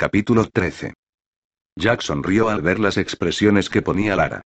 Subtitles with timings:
[0.00, 0.94] Capítulo 13.
[1.78, 4.40] Jack sonrió al ver las expresiones que ponía Lara.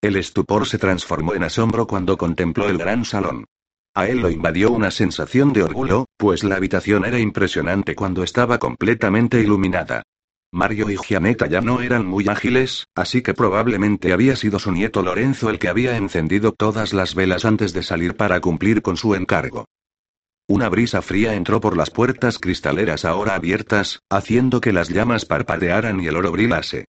[0.00, 3.46] El estupor se transformó en asombro cuando contempló el gran salón.
[3.92, 8.60] A él lo invadió una sensación de orgullo, pues la habitación era impresionante cuando estaba
[8.60, 10.04] completamente iluminada.
[10.52, 15.02] Mario y Gianetta ya no eran muy ágiles, así que probablemente había sido su nieto
[15.02, 19.16] Lorenzo el que había encendido todas las velas antes de salir para cumplir con su
[19.16, 19.64] encargo.
[20.50, 26.00] Una brisa fría entró por las puertas cristaleras ahora abiertas, haciendo que las llamas parpadearan
[26.00, 26.86] y el oro brillase.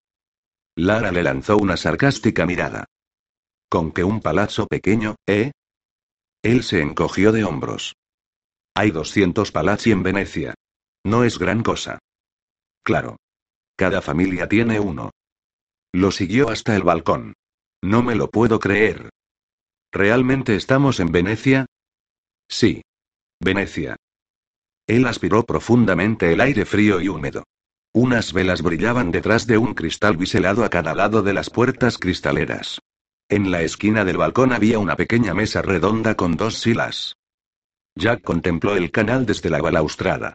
[0.75, 2.85] Lara le lanzó una sarcástica mirada.
[3.67, 5.51] ¿Con que un palazzo pequeño, eh?
[6.43, 7.95] Él se encogió de hombros.
[8.75, 10.53] Hay 200 palazzi en Venecia.
[11.03, 11.97] No es gran cosa.
[12.83, 13.17] Claro.
[13.75, 15.09] Cada familia tiene uno.
[15.93, 17.33] Lo siguió hasta el balcón.
[17.81, 19.09] No me lo puedo creer.
[19.91, 21.65] ¿Realmente estamos en Venecia?
[22.47, 22.83] Sí.
[23.39, 23.95] Venecia.
[24.87, 27.43] Él aspiró profundamente el aire frío y húmedo.
[27.93, 32.79] Unas velas brillaban detrás de un cristal biselado a cada lado de las puertas cristaleras.
[33.29, 37.15] En la esquina del balcón había una pequeña mesa redonda con dos silas.
[37.95, 40.33] Jack contempló el canal desde la balaustrada.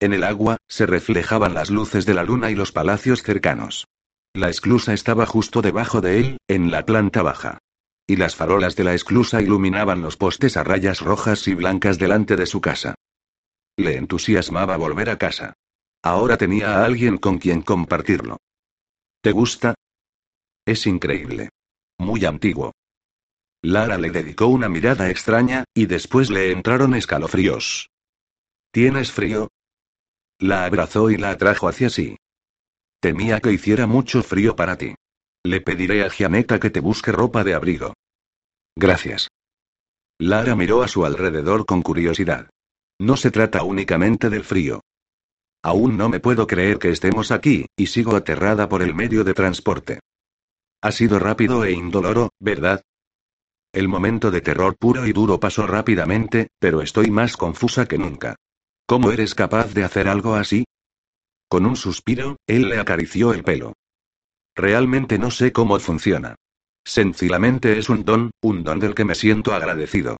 [0.00, 3.86] En el agua, se reflejaban las luces de la luna y los palacios cercanos.
[4.34, 7.58] La esclusa estaba justo debajo de él, en la planta baja.
[8.06, 12.36] Y las farolas de la esclusa iluminaban los postes a rayas rojas y blancas delante
[12.36, 12.94] de su casa.
[13.76, 15.54] Le entusiasmaba volver a casa.
[16.02, 18.36] Ahora tenía a alguien con quien compartirlo.
[19.22, 19.74] ¿Te gusta?
[20.66, 21.48] Es increíble.
[21.98, 22.72] Muy antiguo.
[23.62, 27.88] Lara le dedicó una mirada extraña, y después le entraron escalofríos.
[28.70, 29.48] ¿Tienes frío?
[30.38, 32.18] La abrazó y la atrajo hacia sí.
[33.00, 34.94] Temía que hiciera mucho frío para ti.
[35.46, 37.92] Le pediré a Gianetta que te busque ropa de abrigo.
[38.74, 39.28] Gracias.
[40.18, 42.48] Lara miró a su alrededor con curiosidad.
[42.98, 44.80] No se trata únicamente del frío.
[45.62, 49.34] Aún no me puedo creer que estemos aquí, y sigo aterrada por el medio de
[49.34, 50.00] transporte.
[50.82, 52.82] Ha sido rápido e indoloro, ¿verdad?
[53.72, 58.36] El momento de terror puro y duro pasó rápidamente, pero estoy más confusa que nunca.
[58.86, 60.64] ¿Cómo eres capaz de hacer algo así?
[61.48, 63.74] Con un suspiro, él le acarició el pelo.
[64.54, 66.36] Realmente no sé cómo funciona.
[66.84, 70.16] Sencillamente es un don, un don del que me siento agradecido.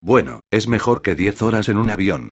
[0.00, 2.30] Bueno, es mejor que diez horas en un avión.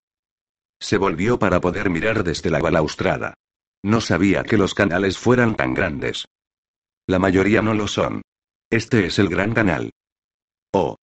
[0.80, 3.34] Se volvió para poder mirar desde la balaustrada.
[3.82, 6.26] No sabía que los canales fueran tan grandes.
[7.06, 8.22] La mayoría no lo son.
[8.70, 9.90] Este es el gran canal.
[10.72, 10.96] Oh.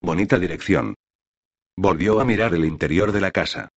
[0.00, 0.94] Bonita dirección.
[1.76, 3.68] Volvió a mirar el interior de la casa.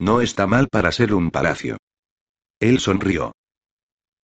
[0.00, 1.76] No está mal para ser un palacio.
[2.58, 3.32] Él sonrió.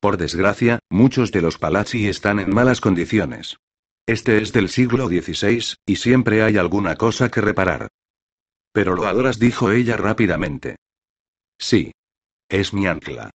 [0.00, 3.58] Por desgracia, muchos de los palazzi están en malas condiciones.
[4.06, 7.88] Este es del siglo XVI, y siempre hay alguna cosa que reparar.
[8.72, 10.76] Pero lo adoras, dijo ella rápidamente.
[11.58, 11.92] Sí.
[12.48, 13.30] Es mi ancla.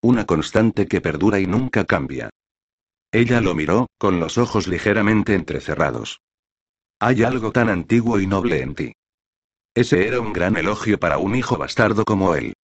[0.00, 2.30] Una constante que perdura y nunca cambia.
[3.12, 6.20] Ella lo miró, con los ojos ligeramente entrecerrados.
[7.00, 8.92] Hay algo tan antiguo y noble en ti.
[9.74, 12.54] Ese era un gran elogio para un hijo bastardo como él.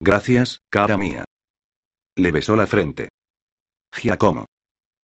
[0.00, 1.24] Gracias, cara mía.
[2.18, 3.10] Le besó la frente.
[3.92, 4.46] Giacomo.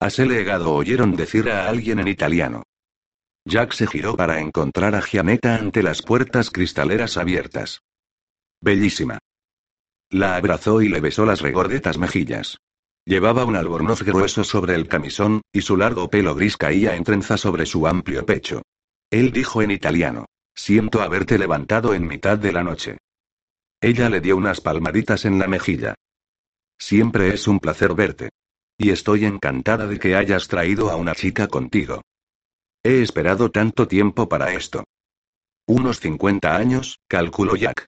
[0.01, 2.65] Has legado oyeron decir a alguien en italiano.
[3.45, 7.83] Jack se giró para encontrar a Gianetta ante las puertas cristaleras abiertas.
[8.61, 9.21] Bellísima.
[10.11, 12.59] La abrazó y le besó las regordetas mejillas.
[13.05, 17.37] Llevaba un albornoz grueso sobre el camisón, y su largo pelo gris caía en trenza
[17.37, 18.63] sobre su amplio pecho.
[19.11, 20.27] Él dijo en italiano.
[20.53, 22.99] Siento haberte levantado en mitad de la noche.
[23.81, 25.95] Ella le dio unas palmaditas en la mejilla.
[26.87, 28.29] Siempre es un placer verte.
[28.77, 32.03] Y estoy encantada de que hayas traído a una chica contigo.
[32.83, 34.85] He esperado tanto tiempo para esto.
[35.67, 37.87] Unos 50 años, calculó Jack.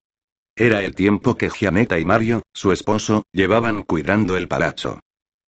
[0.57, 5.01] Era el tiempo que Gianetta y Mario, su esposo, llevaban cuidando el palazzo.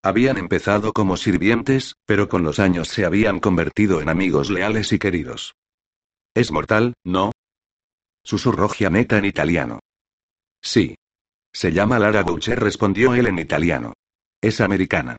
[0.03, 4.99] Habían empezado como sirvientes, pero con los años se habían convertido en amigos leales y
[4.99, 5.55] queridos.
[6.35, 7.31] Es mortal, ¿no?
[8.23, 9.79] Susurró Gianetta en italiano.
[10.61, 10.98] Sí.
[11.51, 13.93] Se llama Lara Boucher, respondió él en italiano.
[14.41, 15.17] Es americana.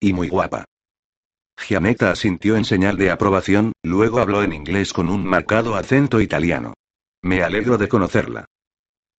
[0.00, 0.64] Y muy guapa.
[1.58, 6.74] Gianetta asintió en señal de aprobación, luego habló en inglés con un marcado acento italiano.
[7.22, 8.46] Me alegro de conocerla.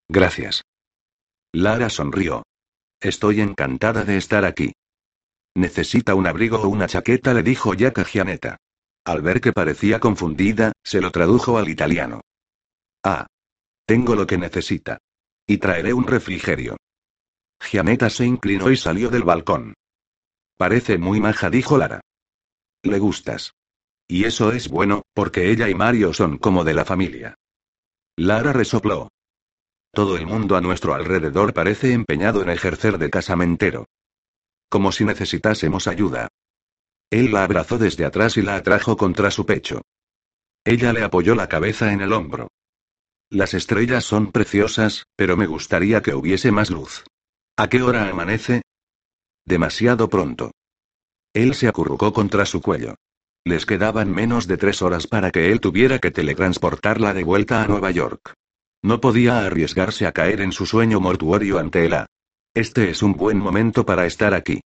[0.10, 0.64] Gracias.
[1.54, 2.44] Lara sonrió.
[3.00, 4.74] Estoy encantada de estar aquí.
[5.56, 8.58] Necesita un abrigo o una chaqueta, le dijo Jack a Gianetta.
[9.06, 12.22] Al ver que parecía confundida, se lo tradujo al italiano.
[13.04, 13.28] Ah.
[13.86, 15.00] Tengo lo que necesita.
[15.52, 16.78] Y traeré un refrigerio.
[17.60, 19.74] Gianetta se inclinó y salió del balcón.
[20.56, 22.00] Parece muy maja, dijo Lara.
[22.84, 23.52] Le gustas.
[24.08, 27.36] Y eso es bueno, porque ella y Mario son como de la familia.
[28.16, 29.10] Lara resopló.
[29.92, 33.88] Todo el mundo a nuestro alrededor parece empeñado en ejercer de casamentero.
[34.70, 36.30] Como si necesitásemos ayuda.
[37.10, 39.82] Él la abrazó desde atrás y la atrajo contra su pecho.
[40.64, 42.48] Ella le apoyó la cabeza en el hombro.
[43.32, 47.06] Las estrellas son preciosas, pero me gustaría que hubiese más luz.
[47.56, 48.62] ¿A qué hora amanece?
[49.46, 50.52] Demasiado pronto.
[51.34, 52.96] Él se acurrucó contra su cuello.
[53.46, 57.68] Les quedaban menos de tres horas para que él tuviera que teletransportarla de vuelta a
[57.68, 58.34] Nueva York.
[58.84, 61.96] No podía arriesgarse a caer en su sueño mortuorio ante él.
[62.54, 64.60] Este es un buen momento para estar aquí.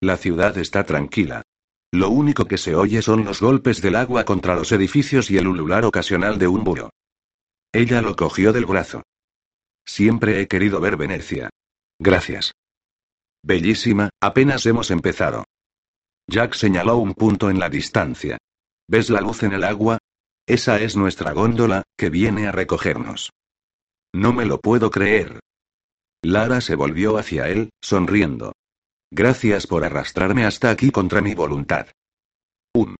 [0.00, 1.42] La ciudad está tranquila.
[1.90, 5.48] Lo único que se oye son los golpes del agua contra los edificios y el
[5.48, 6.90] ulular ocasional de un buro.
[7.72, 9.02] Ella lo cogió del brazo.
[9.86, 11.50] Siempre he querido ver Venecia.
[11.98, 12.52] Gracias.
[13.42, 15.44] Bellísima, apenas hemos empezado.
[16.28, 18.38] Jack señaló un punto en la distancia.
[18.88, 19.98] ¿Ves la luz en el agua?
[20.46, 23.30] Esa es nuestra góndola, que viene a recogernos.
[24.14, 25.40] No me lo puedo creer.
[26.22, 28.52] Lara se volvió hacia él, sonriendo.
[29.10, 31.88] Gracias por arrastrarme hasta aquí contra mi voluntad.
[32.74, 32.96] Un.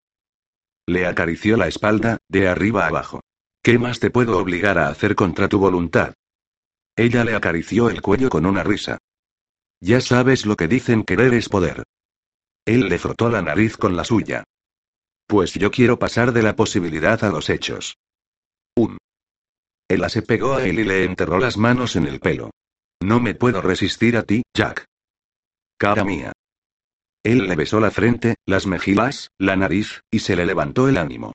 [0.87, 3.21] Le acarició la espalda, de arriba abajo.
[3.63, 6.15] ¿Qué más te puedo obligar a hacer contra tu voluntad?
[6.97, 8.99] Ella le acarició el cuello con una risa.
[9.81, 11.85] Ya sabes lo que dicen querer es poder.
[12.65, 14.43] Él le frotó la nariz con la suya.
[15.29, 17.97] Pues yo quiero pasar de la posibilidad a los hechos.
[18.77, 18.99] Un.
[19.89, 22.51] Ella se pegó a él y le enterró las manos en el pelo.
[23.01, 24.85] No me puedo resistir a ti, Jack.
[25.79, 26.33] Cara mía.
[27.25, 31.33] Él le besó la frente, las mejillas, la nariz, y se le levantó el ánimo.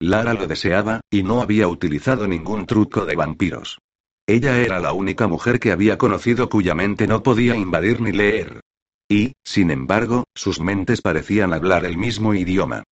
[0.00, 3.78] Lara lo deseaba, y no había utilizado ningún truco de vampiros.
[4.26, 8.60] Ella era la única mujer que había conocido cuya mente no podía invadir ni leer.
[9.08, 12.84] Y, sin embargo, sus mentes parecían hablar el mismo idioma.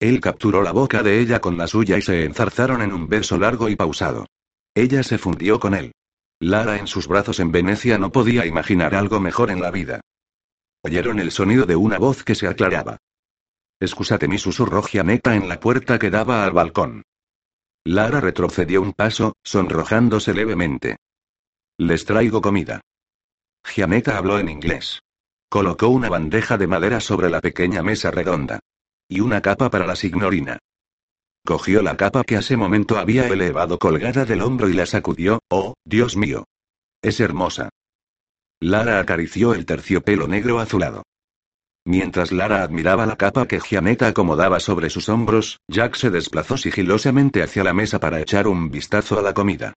[0.00, 3.38] Él capturó la boca de ella con la suya y se enzarzaron en un beso
[3.38, 4.26] largo y pausado.
[4.74, 5.92] Ella se fundió con él.
[6.40, 10.00] Lara en sus brazos en Venecia no podía imaginar algo mejor en la vida.
[10.82, 12.98] Oyeron el sonido de una voz que se aclaraba.
[14.28, 17.02] Mi susurró Gianetta en la puerta que daba al balcón.
[17.84, 20.96] Lara retrocedió un paso, sonrojándose levemente.
[21.76, 22.80] Les traigo comida.
[23.64, 25.02] Gianetta habló en inglés.
[25.48, 28.60] Colocó una bandeja de madera sobre la pequeña mesa redonda.
[29.08, 30.58] Y una capa para la signorina.
[31.44, 35.74] Cogió la capa que ese momento había elevado colgada del hombro y la sacudió, oh,
[35.84, 36.44] Dios mío.
[37.02, 37.68] Es hermosa.
[38.60, 41.02] Lara acarició el terciopelo negro azulado.
[41.86, 47.42] Mientras Lara admiraba la capa que Gianetta acomodaba sobre sus hombros, Jack se desplazó sigilosamente
[47.42, 49.74] hacia la mesa para echar un vistazo a la comida.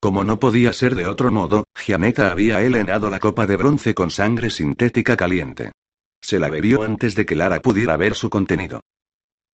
[0.00, 4.10] Como no podía ser de otro modo, Gianetta había helenado la copa de bronce con
[4.10, 5.72] sangre sintética caliente.
[6.22, 8.80] Se la bebió antes de que Lara pudiera ver su contenido.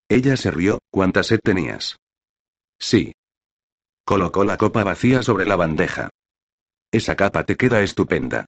[0.09, 1.97] Ella se rió, ¿cuánta sed tenías?
[2.79, 3.13] Sí.
[4.05, 6.11] Colocó la copa vacía sobre la bandeja.
[6.93, 8.47] Esa capa te queda estupenda.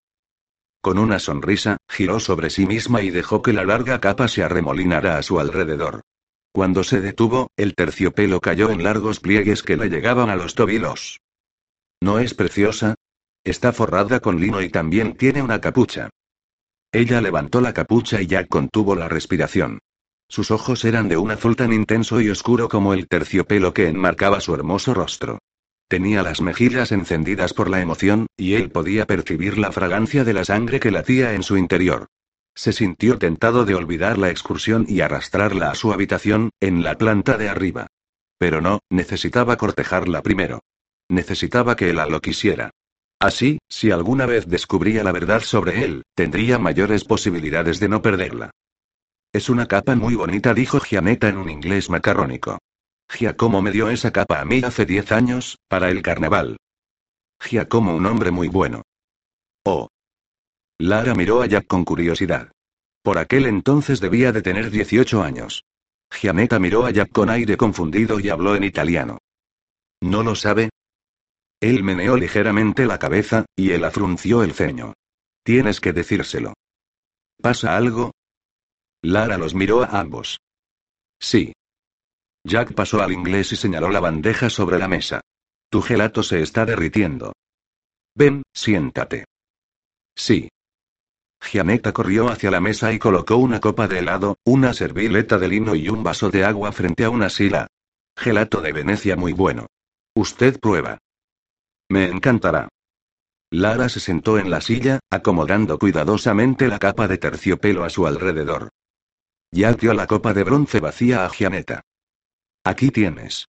[0.88, 5.18] Con una sonrisa, giró sobre sí misma y dejó que la larga capa se arremolinara
[5.18, 6.00] a su alrededor.
[6.50, 11.21] Cuando se detuvo, el terciopelo cayó en largos pliegues que le llegaban a los tobillos.
[12.00, 12.95] ¿No es preciosa?
[13.45, 16.09] Está forrada con lino y también tiene una capucha.
[16.90, 19.80] Ella levantó la capucha y Jack contuvo la respiración.
[20.26, 24.40] Sus ojos eran de un azul tan intenso y oscuro como el terciopelo que enmarcaba
[24.40, 25.38] su hermoso rostro.
[25.88, 30.45] Tenía las mejillas encendidas por la emoción, y él podía percibir la fragancia de la
[30.45, 32.09] sangre que latía en su interior.
[32.54, 37.38] Se sintió tentado de olvidar la excursión y arrastrarla a su habitación, en la planta
[37.38, 37.87] de arriba.
[38.37, 40.61] Pero no, necesitaba cortejarla primero.
[41.09, 42.71] Necesitaba que él lo quisiera.
[43.18, 48.50] Así, si alguna vez descubría la verdad sobre él, tendría mayores posibilidades de no perderla.
[49.33, 52.59] Es una capa muy bonita, dijo Gianetta en un inglés macarrónico.
[53.10, 56.58] Giacomo me dio esa capa a mí hace diez años, para el carnaval.
[57.40, 58.82] Giacomo un hombre muy bueno.
[59.64, 59.88] Oh.
[60.78, 62.52] Lara miró a Jack con curiosidad.
[63.02, 65.64] Por aquel entonces debía de tener 18 años.
[66.10, 69.18] Gianetta miró a Jack con aire confundido y habló en italiano.
[70.00, 70.70] ¿No lo sabe?
[71.60, 74.94] Él meneó ligeramente la cabeza, y él afrunció el ceño.
[75.42, 76.54] Tienes que decírselo.
[77.40, 78.12] ¿Pasa algo?
[79.02, 80.38] Lara los miró a ambos.
[81.20, 81.52] Sí.
[82.45, 85.21] Jack pasó al inglés y señaló la bandeja sobre la mesa.
[85.71, 87.33] Tu gelato se está derritiendo.
[88.14, 89.26] Ven, siéntate.
[90.16, 90.49] Sí.
[91.40, 95.75] Gianetta corrió hacia la mesa y colocó una copa de helado, una servileta de lino
[95.75, 97.68] y un vaso de agua frente a una sila.
[98.16, 99.66] Gelato de Venecia muy bueno.
[100.14, 100.99] Usted prueba.
[101.88, 102.68] Me encantará.
[103.50, 108.71] Lara se sentó en la silla, acomodando cuidadosamente la capa de terciopelo a su alrededor.
[109.50, 111.83] Ya dio la copa de bronce vacía a Gianetta.
[112.68, 113.48] Aquí tienes.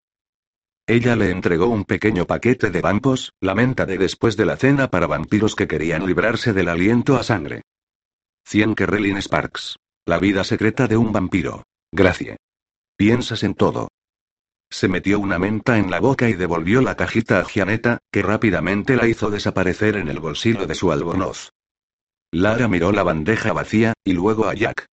[0.88, 4.90] Ella le entregó un pequeño paquete de vampos, la menta de después de la cena
[4.90, 7.64] para vampiros que querían librarse del aliento a sangre.
[8.46, 9.76] 100 Kerrelin Sparks.
[10.06, 11.66] La vida secreta de un vampiro.
[11.92, 12.38] Gracias.
[12.96, 13.90] Piensas en todo.
[14.72, 18.96] Se metió una menta en la boca y devolvió la cajita a Gianetta, que rápidamente
[18.96, 21.50] la hizo desaparecer en el bolsillo de su albornoz.
[22.32, 24.86] Lara miró la bandeja vacía, y luego a Jack.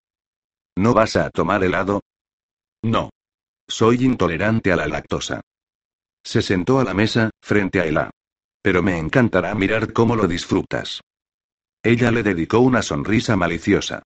[0.77, 2.01] ¿No vas a tomar helado?
[2.83, 3.11] No.
[3.69, 5.41] Soy intolerante a la lactosa.
[6.25, 8.11] Se sentó a la mesa, frente a Ela.
[8.63, 11.01] Pero me encantará mirar cómo lo disfrutas.
[11.83, 14.03] Ella le dedicó una sonrisa maliciosa.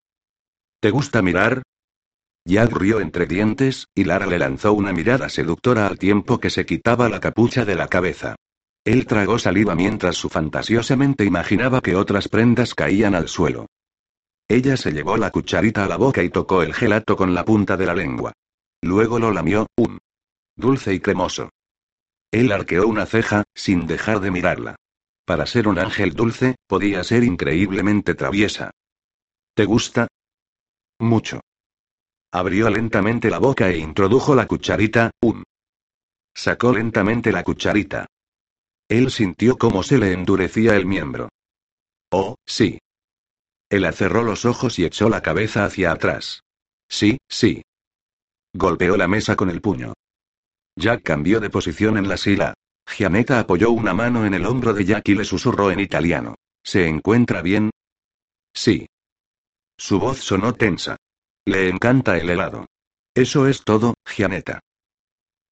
[0.80, 1.62] ¿Te gusta mirar?
[2.44, 6.64] Jack rió entre dientes, y Lara le lanzó una mirada seductora al tiempo que se
[6.66, 8.36] quitaba la capucha de la cabeza.
[8.84, 13.66] Él tragó saliva mientras su fantasiosamente imaginaba que otras prendas caían al suelo.
[14.48, 17.76] Ella se llevó la cucharita a la boca y tocó el gelato con la punta
[17.76, 18.32] de la lengua.
[18.82, 19.99] Luego lo lamió, un
[20.56, 21.50] dulce y cremoso.
[22.30, 24.76] Él arqueó una ceja, sin dejar de mirarla.
[25.25, 28.70] Para ser un ángel dulce, podía ser increíblemente traviesa.
[29.54, 30.08] ¿Te gusta?
[30.99, 31.40] Mucho.
[32.32, 35.42] Abrió lentamente la boca e introdujo la cucharita, un.
[36.34, 38.06] Sacó lentamente la cucharita.
[38.88, 41.28] Él sintió cómo se le endurecía el miembro.
[42.10, 42.78] Oh, sí.
[43.68, 46.42] Él cerró los ojos y echó la cabeza hacia atrás.
[46.88, 47.62] Sí, sí.
[48.52, 49.95] Golpeó la mesa con el puño.
[50.76, 52.54] Jack cambió de posición en la sila.
[52.87, 56.35] Gianetta apoyó una mano en el hombro de Jack y le susurró en italiano.
[56.62, 57.71] ¿Se encuentra bien?
[58.54, 58.87] Sí.
[59.78, 60.97] Su voz sonó tensa.
[61.45, 62.66] Le encanta el helado.
[63.14, 64.61] Eso es todo, Gianetta.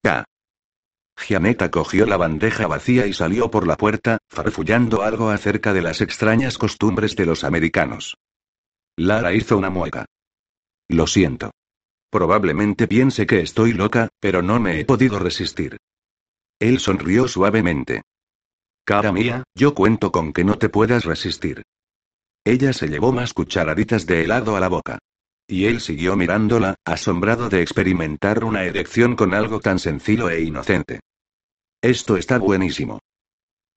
[0.03, 0.25] Ya.
[1.17, 6.01] Gianetta cogió la bandeja vacía y salió por la puerta, farfullando algo acerca de las
[6.01, 8.17] extrañas costumbres de los americanos.
[8.95, 10.05] Lara hizo una mueca.
[10.87, 11.51] Lo siento.
[12.09, 15.77] Probablemente piense que estoy loca, pero no me he podido resistir.
[16.59, 18.01] Él sonrió suavemente.
[18.83, 21.63] Cara mía, yo cuento con que no te puedas resistir.
[22.43, 24.97] Ella se llevó más cucharaditas de helado a la boca.
[25.47, 31.01] Y él siguió mirándola, asombrado de experimentar una erección con algo tan sencillo e inocente.
[31.81, 32.99] Esto está buenísimo.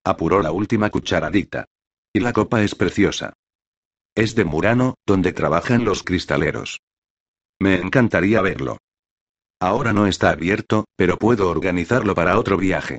[0.04, 1.66] Apuró la última cucharadita.
[2.12, 3.34] Y la copa es preciosa.
[4.14, 6.80] Es de Murano, donde trabajan los cristaleros.
[7.62, 8.78] Me encantaría verlo.
[9.60, 12.98] Ahora no está abierto, pero puedo organizarlo para otro viaje.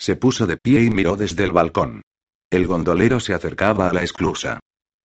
[0.00, 2.02] Se puso de pie y miró desde el balcón.
[2.50, 4.58] El gondolero se acercaba a la esclusa.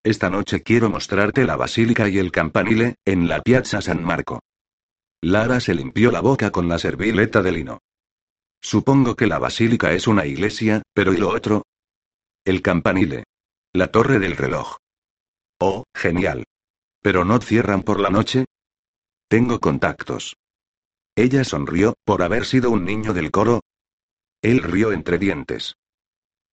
[0.03, 4.39] Esta noche quiero mostrarte la basílica y el campanile, en la Piazza San Marco.
[5.21, 7.79] Lara se limpió la boca con la servileta de lino.
[8.59, 11.61] Supongo que la basílica es una iglesia, pero ¿y lo otro?
[12.43, 13.25] El campanile.
[13.71, 14.77] La torre del reloj.
[15.59, 16.45] Oh, genial.
[17.03, 18.45] ¿Pero no cierran por la noche?
[19.33, 20.35] Tengo contactos.
[21.15, 23.61] Ella sonrió, por haber sido un niño del coro.
[24.43, 25.73] Él rió entre dientes.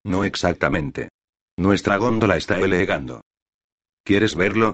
[0.03, 1.09] No exactamente.
[1.55, 3.21] Nuestra góndola está elegando.
[4.03, 4.73] ¿Quieres verlo?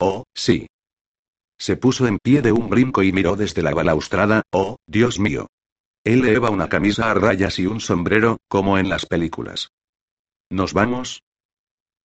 [0.00, 0.66] Oh, sí.
[1.56, 5.46] Se puso en pie de un brinco y miró desde la balaustrada, oh, Dios mío.
[6.02, 9.68] Él lleva una camisa a rayas y un sombrero, como en las películas.
[10.50, 11.22] ¿Nos vamos?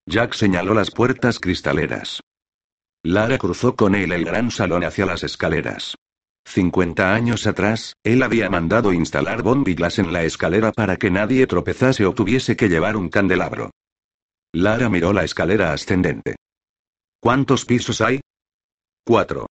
[0.05, 2.21] Jack señaló las puertas cristaleras.
[3.03, 5.95] Lara cruzó con él el gran salón hacia las escaleras.
[6.45, 12.05] Cincuenta años atrás, él había mandado instalar bombillas en la escalera para que nadie tropezase
[12.05, 13.71] o tuviese que llevar un candelabro.
[14.51, 16.35] Lara miró la escalera ascendente.
[17.21, 18.19] ¿Cuántos pisos hay?
[19.05, 19.47] Cuatro.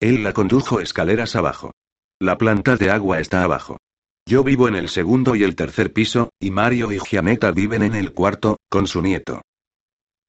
[0.00, 1.72] Él la condujo escaleras abajo.
[2.20, 3.78] La planta de agua está abajo.
[4.26, 7.96] Yo vivo en el segundo y el tercer piso, y Mario y Gianetta viven en
[7.96, 9.42] el cuarto, con su nieto.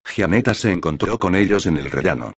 [0.06, 2.34] Gianetta se encontró con ellos en el rellano.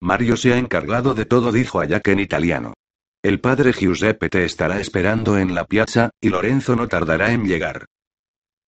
[0.00, 2.74] Mario se ha encargado de todo, dijo a Jack en italiano.
[3.22, 7.86] El padre Giuseppe te estará esperando en la piazza, y Lorenzo no tardará en llegar.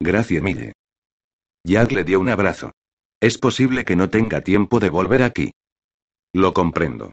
[0.00, 0.72] Gracias, Mille.
[1.64, 2.72] Jack le dio un abrazo.
[3.20, 5.52] Es posible que no tenga tiempo de volver aquí.
[6.32, 7.12] Lo comprendo.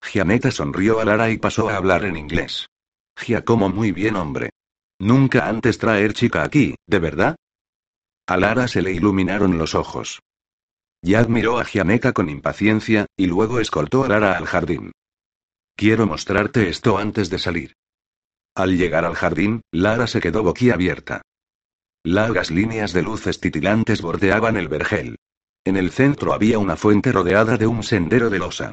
[0.00, 2.68] Gianetta sonrió a Lara y pasó a hablar en inglés.
[3.16, 4.50] Giacomo muy bien hombre.
[5.00, 7.36] Nunca antes traer chica aquí, ¿de verdad?
[8.28, 10.20] A Lara se le iluminaron los ojos.
[11.02, 14.92] Jack miró a Gianetta con impaciencia, y luego escoltó a Lara al jardín.
[15.74, 17.72] Quiero mostrarte esto antes de salir.
[18.54, 21.22] Al llegar al jardín, Lara se quedó boquiabierta.
[22.04, 25.16] Largas líneas de luces titilantes bordeaban el vergel.
[25.64, 28.72] En el centro había una fuente rodeada de un sendero de losa.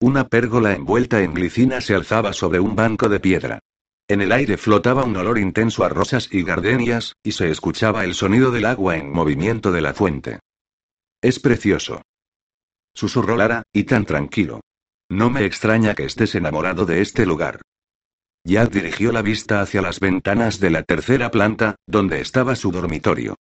[0.00, 3.60] Una pérgola envuelta en glicina se alzaba sobre un banco de piedra.
[4.08, 8.14] En el aire flotaba un olor intenso a rosas y gardenias, y se escuchaba el
[8.14, 10.38] sonido del agua en movimiento de la fuente.
[11.20, 12.02] Es precioso.
[12.94, 14.60] Susurró Lara, y tan tranquilo.
[15.08, 17.62] No me extraña que estés enamorado de este lugar.
[18.44, 23.34] Jack dirigió la vista hacia las ventanas de la tercera planta, donde estaba su dormitorio.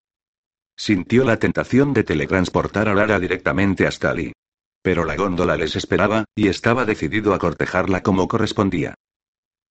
[0.75, 4.34] Sintió la tentación de teletransportar a Lara directamente hasta allí.
[4.81, 8.95] Pero la góndola les esperaba, y estaba decidido a cortejarla como correspondía.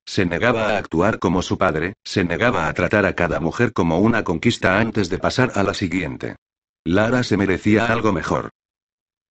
[0.07, 3.99] Se negaba a actuar como su padre, se negaba a tratar a cada mujer como
[3.99, 6.37] una conquista antes de pasar a la siguiente.
[6.85, 8.51] Lara se merecía algo mejor.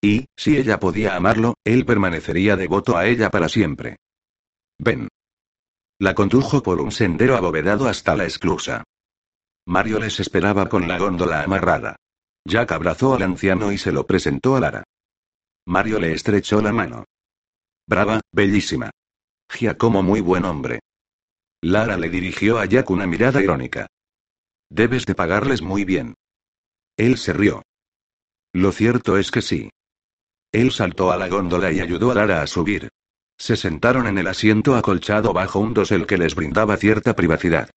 [0.02, 3.96] Y, si ella podía amarlo, él permanecería devoto a ella para siempre.
[4.78, 5.08] Ven.
[6.00, 8.82] La condujo por un sendero abovedado hasta la esclusa.
[9.66, 11.96] Mario les esperaba con la góndola amarrada.
[12.44, 14.84] Jack abrazó al anciano y se lo presentó a Lara.
[15.66, 17.04] Mario le estrechó la mano.
[17.86, 18.90] Brava, bellísima.
[19.48, 20.80] Giacomo muy buen hombre.
[21.62, 23.86] Lara le dirigió a Jack una mirada irónica.
[24.70, 26.14] Debes de pagarles muy bien.
[26.96, 27.62] Él se rió.
[28.52, 29.70] Lo cierto es que sí.
[30.52, 32.88] Él saltó a la góndola y ayudó a Lara a subir.
[33.36, 37.70] Se sentaron en el asiento acolchado bajo un dosel que les brindaba cierta privacidad.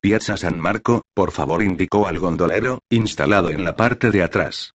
[0.00, 4.72] Piazza San Marco, por favor, indicó al gondolero, instalado en la parte de atrás.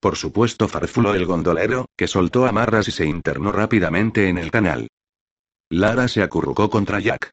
[0.00, 4.86] Por supuesto, farfuló el gondolero, que soltó amarras y se internó rápidamente en el canal.
[5.70, 7.32] Lara se acurrucó contra Jack.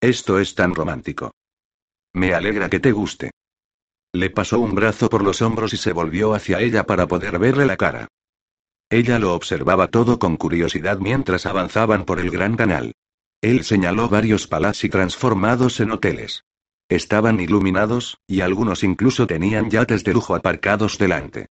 [0.00, 1.32] Esto es tan romántico.
[2.12, 3.30] Me alegra que te guste.
[4.12, 7.64] Le pasó un brazo por los hombros y se volvió hacia ella para poder verle
[7.64, 8.08] la cara.
[8.90, 12.92] Ella lo observaba todo con curiosidad mientras avanzaban por el gran canal.
[13.40, 16.44] Él señaló varios palacios transformados en hoteles.
[16.88, 21.46] Estaban iluminados, y algunos incluso tenían yates de lujo aparcados delante.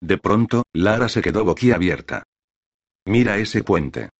[0.00, 2.24] De pronto, Lara se quedó boquiabierta.
[3.04, 4.10] Mira ese puente.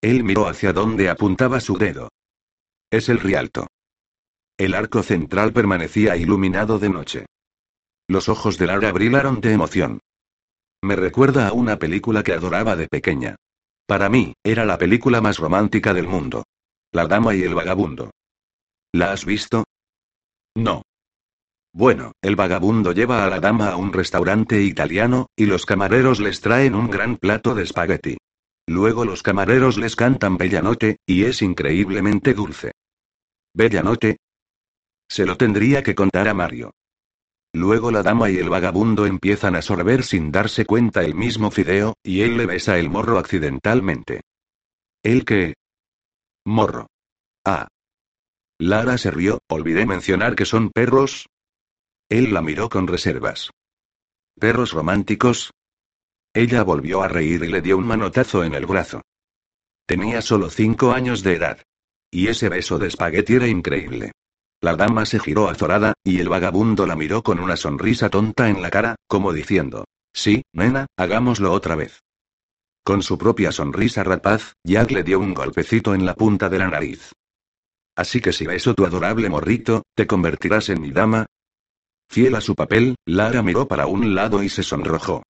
[0.00, 2.08] Él miró hacia donde apuntaba su dedo.
[2.90, 3.66] Es el Rialto.
[4.58, 7.26] El arco central permanecía iluminado de noche.
[8.08, 10.00] Los ojos de Lara brillaron de emoción.
[10.82, 13.36] Me recuerda a una película que adoraba de pequeña.
[13.86, 16.44] Para mí, era la película más romántica del mundo.
[16.92, 18.10] La dama y el vagabundo.
[18.92, 19.64] ¿La has visto?
[20.54, 20.82] No.
[21.72, 26.40] Bueno, el vagabundo lleva a la dama a un restaurante italiano, y los camareros les
[26.40, 28.16] traen un gran plato de espagueti.
[28.66, 32.72] Luego los camareros les cantan Bellanote, y es increíblemente dulce.
[33.54, 34.18] ¿Bellanote?
[35.08, 36.72] Se lo tendría que contar a Mario.
[37.52, 41.94] Luego la dama y el vagabundo empiezan a sorber sin darse cuenta el mismo fideo,
[42.02, 44.22] y él le besa el morro accidentalmente.
[45.02, 45.54] ¿El qué?
[46.44, 46.88] Morro.
[47.44, 47.68] Ah.
[48.58, 51.26] Lara se rió, olvidé mencionar que son perros,
[52.08, 53.50] él la miró con reservas.
[54.38, 55.50] ¿Perros románticos?
[56.36, 59.00] Ella volvió a reír y le dio un manotazo en el brazo.
[59.86, 61.62] Tenía solo cinco años de edad.
[62.10, 64.12] Y ese beso de espagueti era increíble.
[64.60, 68.60] La dama se giró azorada, y el vagabundo la miró con una sonrisa tonta en
[68.60, 72.02] la cara, como diciendo, Sí, nena, hagámoslo otra vez.
[72.84, 76.68] Con su propia sonrisa rapaz, Jack le dio un golpecito en la punta de la
[76.68, 77.12] nariz.
[77.96, 81.24] Así que si beso tu adorable morrito, ¿te convertirás en mi dama?
[82.10, 85.22] Fiel a su papel, Lara miró para un lado y se sonrojó.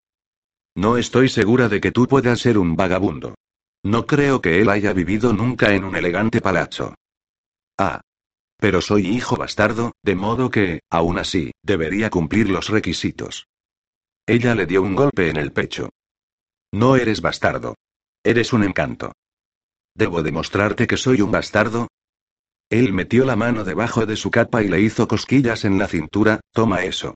[0.77, 3.35] No estoy segura de que tú puedas ser un vagabundo.
[3.83, 6.95] No creo que él haya vivido nunca en un elegante palacio.
[7.79, 8.03] Ah.
[8.59, 13.49] Pero soy hijo bastardo, de modo que, aún así, debería cumplir los requisitos.
[14.27, 15.89] Ella le dio un golpe en el pecho.
[16.73, 17.75] No eres bastardo.
[18.23, 19.13] Eres un encanto.
[19.95, 21.89] ¿Debo demostrarte que soy un bastardo?
[22.69, 26.41] Él metió la mano debajo de su capa y le hizo cosquillas en la cintura,
[26.53, 27.15] toma eso.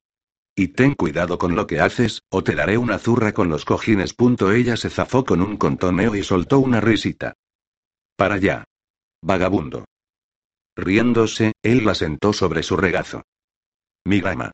[0.61, 4.13] Y ten cuidado con lo que haces, o te daré una zurra con los cojines.
[4.13, 4.53] Punto.
[4.53, 7.33] Ella se zafó con un contoneo y soltó una risita.
[8.15, 8.65] Para allá.
[9.23, 9.87] Vagabundo.
[10.77, 13.23] Riéndose, él la sentó sobre su regazo.
[14.05, 14.53] Mi gama.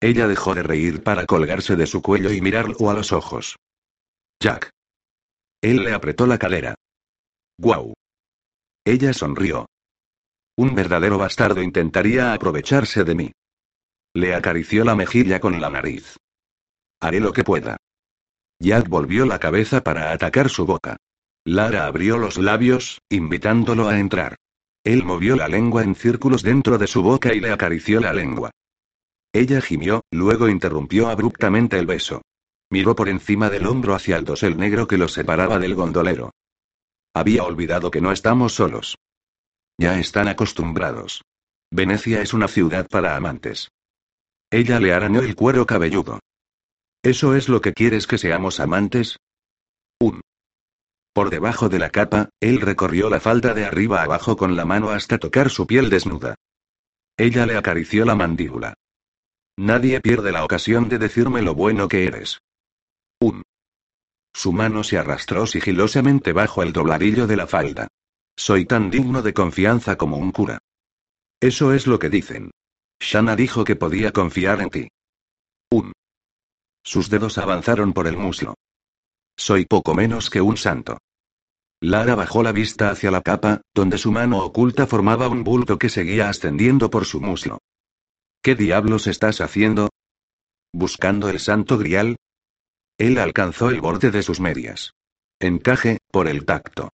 [0.00, 3.56] Ella dejó de reír para colgarse de su cuello y mirarlo a los ojos.
[4.40, 4.70] Jack.
[5.60, 6.76] Él le apretó la cadera.
[7.58, 7.92] Guau.
[8.84, 9.66] Ella sonrió.
[10.56, 13.32] Un verdadero bastardo intentaría aprovecharse de mí.
[14.18, 16.16] Le acarició la mejilla con la nariz.
[16.98, 17.76] Haré lo que pueda.
[18.58, 20.96] Jack volvió la cabeza para atacar su boca.
[21.44, 24.34] Lara abrió los labios, invitándolo a entrar.
[24.82, 28.50] Él movió la lengua en círculos dentro de su boca y le acarició la lengua.
[29.32, 32.22] Ella gimió, luego interrumpió abruptamente el beso.
[32.70, 36.32] Miró por encima del hombro hacia el dosel negro que los separaba del gondolero.
[37.14, 38.98] Había olvidado que no estamos solos.
[39.78, 41.22] Ya están acostumbrados.
[41.70, 43.68] Venecia es una ciudad para amantes.
[44.50, 46.20] Ella le arañó el cuero cabelludo.
[47.02, 49.18] ¿Eso es lo que quieres que seamos amantes?
[50.00, 50.22] Un.
[51.12, 54.90] Por debajo de la capa, él recorrió la falda de arriba abajo con la mano
[54.90, 56.34] hasta tocar su piel desnuda.
[57.16, 58.74] Ella le acarició la mandíbula.
[59.58, 62.40] Nadie pierde la ocasión de decirme lo bueno que eres.
[63.20, 63.42] Un.
[64.32, 67.88] Su mano se arrastró sigilosamente bajo el dobladillo de la falda.
[68.36, 70.58] Soy tan digno de confianza como un cura.
[71.40, 72.52] Eso es lo que dicen.
[73.00, 74.88] Shana dijo que podía confiar en ti.
[75.70, 75.92] Un.
[76.82, 78.54] Sus dedos avanzaron por el muslo.
[79.36, 80.98] Soy poco menos que un santo.
[81.80, 85.88] Lara bajó la vista hacia la capa, donde su mano oculta formaba un bulto que
[85.88, 87.58] seguía ascendiendo por su muslo.
[88.42, 89.90] ¿Qué diablos estás haciendo?
[90.72, 92.16] ¿Buscando el santo grial?
[92.98, 94.92] Él alcanzó el borde de sus medias.
[95.38, 96.90] Encaje, por el tacto.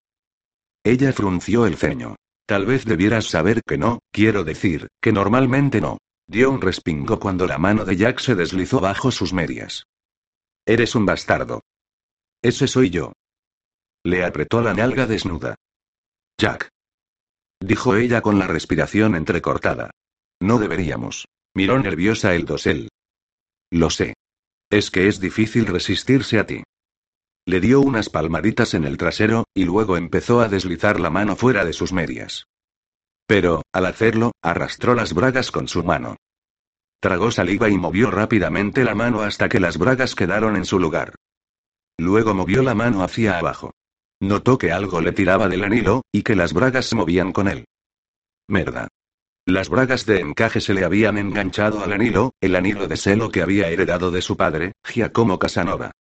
[0.83, 2.17] Ella frunció el ceño.
[2.53, 5.97] Tal vez debieras saber que no, quiero decir, que normalmente no.
[6.27, 9.87] Dio un respingo cuando la mano de Jack se deslizó bajo sus medias.
[10.67, 11.63] Eres un bastardo.
[12.43, 13.15] Ese soy yo.
[14.05, 15.55] Le apretó la nalga desnuda.
[16.39, 16.69] Jack.
[17.59, 19.91] Dijo ella con la respiración entrecortada.
[20.39, 21.29] No deberíamos.
[21.55, 22.91] Miró nerviosa el dosel.
[23.71, 24.13] Lo sé.
[24.71, 26.63] Es que es difícil resistirse a ti.
[27.45, 31.65] Le dio unas palmaditas en el trasero, y luego empezó a deslizar la mano fuera
[31.65, 32.47] de sus medias.
[33.27, 36.17] Pero, al hacerlo, arrastró las bragas con su mano.
[37.01, 41.17] Tragó saliva y movió rápidamente la mano hasta que las bragas quedaron en su lugar.
[41.99, 43.73] Luego movió la mano hacia abajo.
[44.21, 47.65] Notó que algo le tiraba del anillo, y que las bragas se movían con él.
[48.49, 48.87] Merda.
[49.47, 53.43] Las bragas de encaje se le habían enganchado al anillo, el anillo de celo que
[53.43, 55.91] había heredado de su padre, Giacomo Casanova.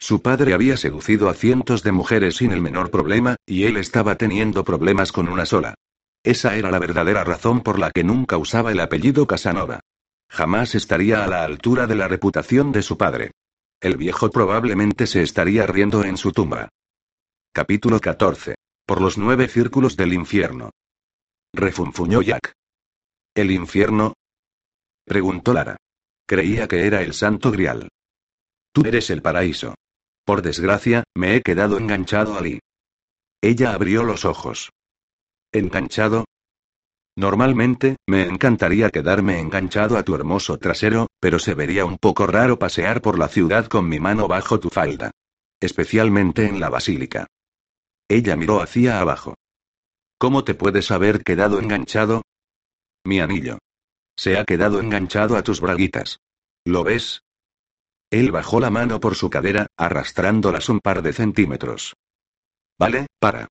[0.00, 4.16] Su padre había seducido a cientos de mujeres sin el menor problema, y él estaba
[4.16, 5.74] teniendo problemas con una sola.
[6.24, 9.80] Esa era la verdadera razón por la que nunca usaba el apellido Casanova.
[10.30, 13.32] Jamás estaría a la altura de la reputación de su padre.
[13.80, 16.70] El viejo probablemente se estaría riendo en su tumba.
[17.52, 18.54] Capítulo 14.
[18.86, 20.70] Por los nueve círculos del infierno.
[21.52, 22.52] Refunfuñó Jack.
[23.34, 24.14] ¿El infierno?
[25.04, 25.76] Preguntó Lara.
[26.26, 27.88] Creía que era el santo grial.
[28.72, 29.74] Tú eres el paraíso.
[30.30, 32.42] Por desgracia, me he quedado enganchado a.
[33.42, 34.70] Ella abrió los ojos.
[35.50, 36.24] ¿Enganchado?
[37.16, 42.60] Normalmente, me encantaría quedarme enganchado a tu hermoso trasero, pero se vería un poco raro
[42.60, 45.10] pasear por la ciudad con mi mano bajo tu falda.
[45.58, 47.26] Especialmente en la basílica.
[48.08, 49.34] Ella miró hacia abajo.
[50.16, 52.22] ¿Cómo te puedes haber quedado enganchado?
[53.04, 53.58] Mi anillo.
[54.16, 56.20] Se ha quedado enganchado a tus braguitas.
[56.64, 57.20] ¿Lo ves?
[58.10, 61.94] Él bajó la mano por su cadera, arrastrándolas un par de centímetros.
[62.78, 63.48] Vale, para.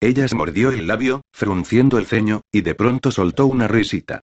[0.00, 4.20] Ella se mordió el labio, frunciendo el ceño, y de pronto soltó una risita.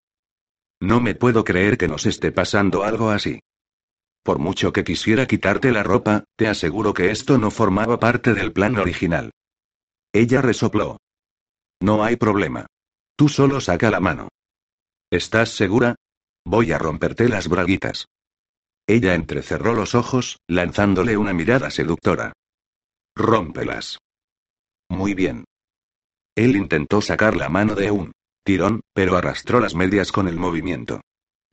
[0.79, 3.39] No me puedo creer que nos esté pasando algo así.
[4.23, 8.51] Por mucho que quisiera quitarte la ropa, te aseguro que esto no formaba parte del
[8.51, 9.31] plan original.
[10.13, 10.97] Ella resopló.
[11.81, 12.67] No hay problema.
[13.15, 14.27] Tú solo saca la mano.
[15.09, 15.95] ¿Estás segura?
[16.45, 18.05] Voy a romperte las braguitas.
[18.89, 22.33] Ella entrecerró los ojos, lanzándole una mirada seductora.
[23.15, 23.99] Rómpelas.
[24.89, 25.45] Muy bien.
[26.35, 31.01] Él intentó sacar la mano de un tirón, pero arrastró las medias con el movimiento.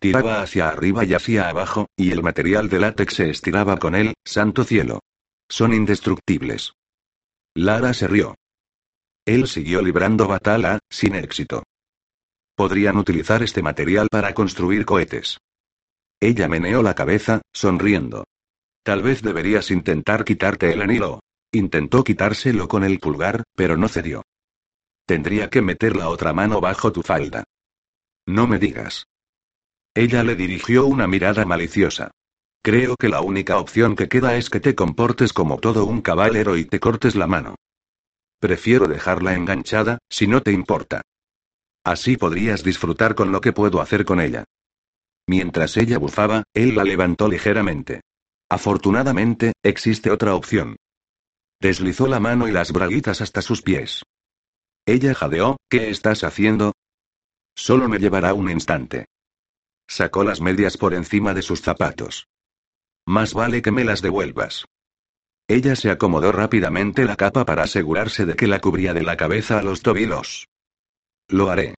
[0.01, 4.14] Tiraba hacia arriba y hacia abajo, y el material de látex se estiraba con él,
[4.25, 5.01] santo cielo.
[5.46, 6.72] Son indestructibles.
[7.55, 8.35] Lara se rió.
[9.27, 11.64] Él siguió librando batalla, sin éxito.
[12.57, 15.37] Podrían utilizar este material para construir cohetes.
[16.20, 18.24] Ella meneó la cabeza, sonriendo.
[18.83, 21.20] Tal vez deberías intentar quitarte el anillo.
[21.52, 24.22] Intentó quitárselo con el pulgar, pero no cedió.
[25.07, 27.44] Tendría que meter la otra mano bajo tu falda.
[28.26, 29.07] No me digas.
[29.94, 32.11] Ella le dirigió una mirada maliciosa.
[32.62, 36.57] Creo que la única opción que queda es que te comportes como todo un caballero
[36.57, 37.55] y te cortes la mano.
[38.40, 41.02] Prefiero dejarla enganchada, si no te importa.
[41.85, 44.44] Así podrías disfrutar con lo que puedo hacer con ella.
[45.28, 48.00] Mientras ella bufaba, él la levantó ligeramente.
[48.48, 50.76] Afortunadamente, existe otra opción.
[51.60, 54.04] Deslizó la mano y las braguitas hasta sus pies.
[54.86, 56.72] Ella jadeó, ¿qué estás haciendo?
[57.56, 59.06] Solo me llevará un instante.
[59.88, 62.28] Sacó las medias por encima de sus zapatos.
[63.06, 64.64] Más vale que me las devuelvas.
[65.48, 69.58] Ella se acomodó rápidamente la capa para asegurarse de que la cubría de la cabeza
[69.58, 70.48] a los tobillos.
[71.28, 71.74] Lo haré.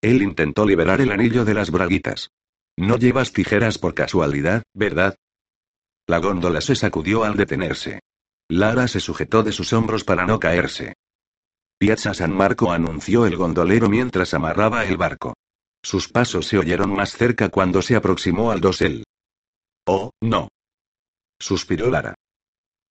[0.00, 2.30] Él intentó liberar el anillo de las braguitas.
[2.76, 5.16] No llevas tijeras por casualidad, ¿verdad?
[6.06, 8.00] La góndola se sacudió al detenerse.
[8.48, 10.94] Lara se sujetó de sus hombros para no caerse.
[11.78, 15.34] Piazza San Marco anunció el gondolero mientras amarraba el barco.
[15.82, 19.04] Sus pasos se oyeron más cerca cuando se aproximó al dosel.
[19.86, 20.48] Oh, no.
[21.40, 22.14] suspiró Lara.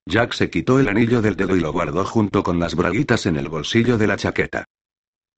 [0.05, 3.37] Jack se quitó el anillo del dedo y lo guardó junto con las braguitas en
[3.37, 4.65] el bolsillo de la chaqueta.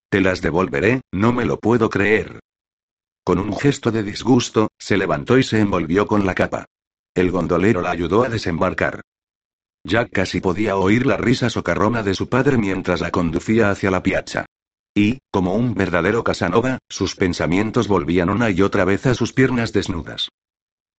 [0.09, 2.39] Te las devolveré, no me lo puedo creer.
[3.23, 6.65] Con un gesto de disgusto, se levantó y se envolvió con la capa.
[7.15, 9.01] El gondolero la ayudó a desembarcar.
[9.85, 14.03] Jack casi podía oír la risa socarrona de su padre mientras la conducía hacia la
[14.03, 14.45] piazza.
[14.95, 19.73] Y, como un verdadero Casanova, sus pensamientos volvían una y otra vez a sus piernas
[19.73, 20.29] desnudas.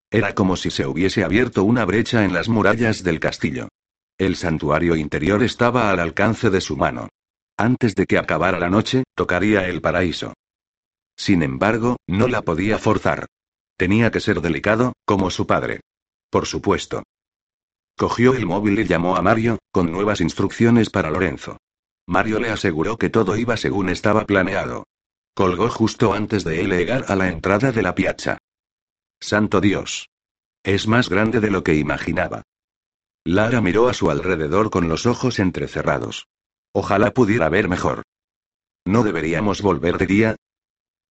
[0.10, 3.68] Era como si se hubiese abierto una brecha en las murallas del castillo.
[4.18, 7.10] El santuario interior estaba al alcance de su mano.
[7.58, 10.34] Antes de que acabara la noche, tocaría el paraíso.
[11.15, 13.28] Sin embargo, no la podía forzar.
[13.78, 15.82] Tenía que ser delicado, como su padre.
[16.30, 17.04] Por supuesto.
[17.97, 21.58] Cogió el móvil y llamó a Mario, con nuevas instrucciones para Lorenzo.
[22.08, 24.86] Mario le aseguró que todo iba según estaba planeado.
[25.36, 28.38] Colgó justo antes de él llegar a la entrada de la piazza.
[29.19, 30.10] Santo Dios.
[30.63, 32.43] Es más grande de lo que imaginaba.
[33.26, 36.28] Lara miró a su alrededor con los ojos entrecerrados.
[36.73, 38.04] Ojalá pudiera ver mejor.
[38.86, 40.36] ¿No deberíamos volver de día?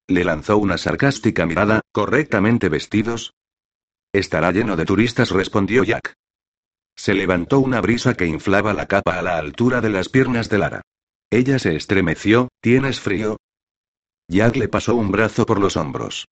[0.08, 3.34] Le lanzó una sarcástica mirada, ¿correctamente vestidos?
[4.12, 6.14] Estará lleno de turistas, respondió Jack.
[6.96, 10.58] Se levantó una brisa que inflaba la capa a la altura de las piernas de
[10.58, 10.82] Lara.
[11.30, 13.38] Ella se estremeció, ¿tienes frío?
[14.28, 16.26] Jack le pasó un brazo por los hombros.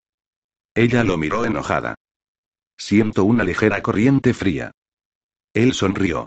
[0.75, 1.95] Ella lo miró enojada.
[2.77, 4.73] Siento una ligera corriente fría.
[5.55, 6.27] Él sonrió.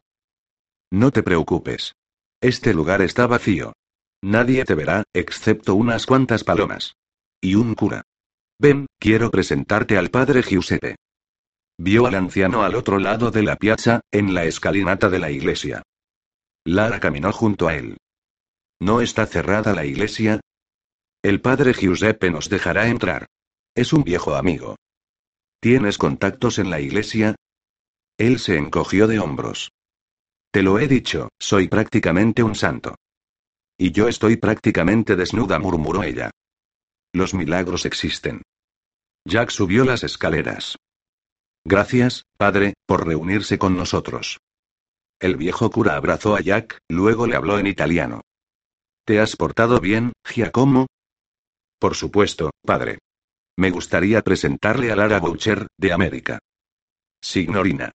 [0.92, 1.94] No te preocupes.
[2.42, 3.74] Este lugar está vacío.
[4.22, 6.96] Nadie te verá, excepto unas cuantas palomas.
[7.44, 8.04] Y un cura.
[8.58, 10.96] Ven, quiero presentarte al padre Giuseppe.
[11.78, 15.82] Vio al anciano al otro lado de la piazza, en la escalinata de la iglesia.
[16.64, 17.98] Lara caminó junto a él.
[18.80, 20.40] ¿No está cerrada la iglesia?
[21.22, 23.26] El padre Giuseppe nos dejará entrar.
[23.76, 24.78] Es un viejo amigo.
[25.60, 27.36] ¿Tienes contactos en la iglesia?
[28.18, 29.70] Él se encogió de hombros.
[30.50, 32.96] Te lo he dicho, soy prácticamente un santo.
[33.78, 36.32] Y yo estoy prácticamente desnuda, murmuró ella.
[37.14, 38.42] Los milagros existen.
[39.26, 40.78] Jack subió las escaleras.
[41.64, 44.40] Gracias, padre, por reunirse con nosotros.
[45.20, 48.22] El viejo cura abrazó a Jack, luego le habló en italiano.
[49.06, 50.88] ¿Te has portado bien, Giacomo?
[51.80, 53.00] Por supuesto, padre.
[53.58, 56.40] Me gustaría presentarle a Lara Boucher, de América.
[57.22, 57.92] Signorina.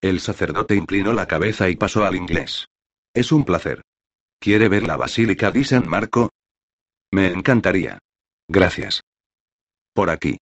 [0.00, 2.66] El sacerdote inclinó la cabeza y pasó al inglés.
[3.14, 3.82] Es un placer.
[4.40, 6.30] ¿Quiere ver la Basílica di San Marco?
[7.12, 7.98] Me encantaría.
[8.52, 9.00] Gracias.
[9.94, 10.36] Por aquí.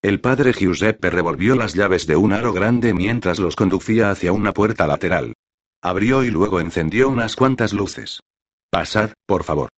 [0.00, 4.52] El padre Giuseppe revolvió las llaves de un aro grande mientras los conducía hacia una
[4.52, 5.34] puerta lateral.
[5.82, 8.20] Abrió y luego encendió unas cuantas luces.
[8.70, 9.70] Pasad, por favor.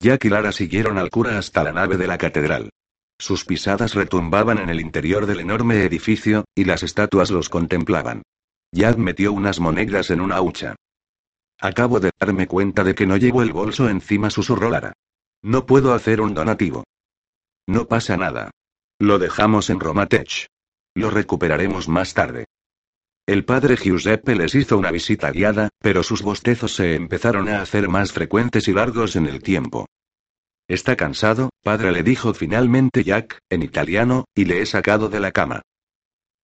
[0.00, 2.70] Jack y Lara siguieron al cura hasta la nave de la catedral.
[3.16, 8.22] Sus pisadas retumbaban en el interior del enorme edificio, y las estatuas los contemplaban.
[8.72, 10.74] Jack metió unas monedas en una hucha.
[11.60, 14.94] Acabo de darme cuenta de que no llevo el bolso encima, susurró Lara.
[15.42, 16.84] No puedo hacer un donativo.
[17.66, 18.50] No pasa nada.
[18.98, 20.46] Lo dejamos en Romatech.
[20.94, 22.46] Lo recuperaremos más tarde.
[23.26, 27.88] El padre Giuseppe les hizo una visita guiada, pero sus bostezos se empezaron a hacer
[27.88, 29.86] más frecuentes y largos en el tiempo.
[30.68, 35.32] Está cansado, padre le dijo finalmente Jack, en italiano, y le he sacado de la
[35.32, 35.62] cama.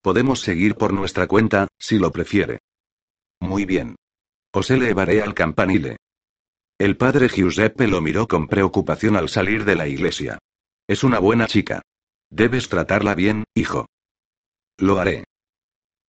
[0.02, 2.58] Podemos seguir por nuestra cuenta, si lo prefiere.
[3.40, 3.94] Muy bien.
[4.52, 5.96] Os elevaré al campanile.
[6.78, 10.38] El padre Giuseppe lo miró con preocupación al salir de la iglesia.
[10.88, 11.82] Es una buena chica.
[12.30, 13.86] Debes tratarla bien, hijo.
[14.78, 15.24] Lo haré.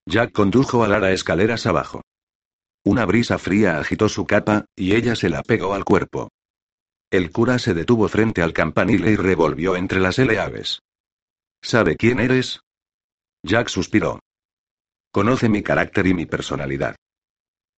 [0.05, 2.01] Jack condujo a Lara escaleras abajo.
[2.85, 6.29] Una brisa fría agitó su capa, y ella se la pegó al cuerpo.
[7.11, 10.79] El cura se detuvo frente al campanile y revolvió entre las aves.
[11.61, 12.61] ¿Sabe quién eres?
[13.43, 14.19] Jack suspiró.
[15.11, 16.95] Conoce mi carácter y mi personalidad.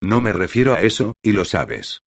[0.02, 2.00] No me refiero a eso, y lo sabes.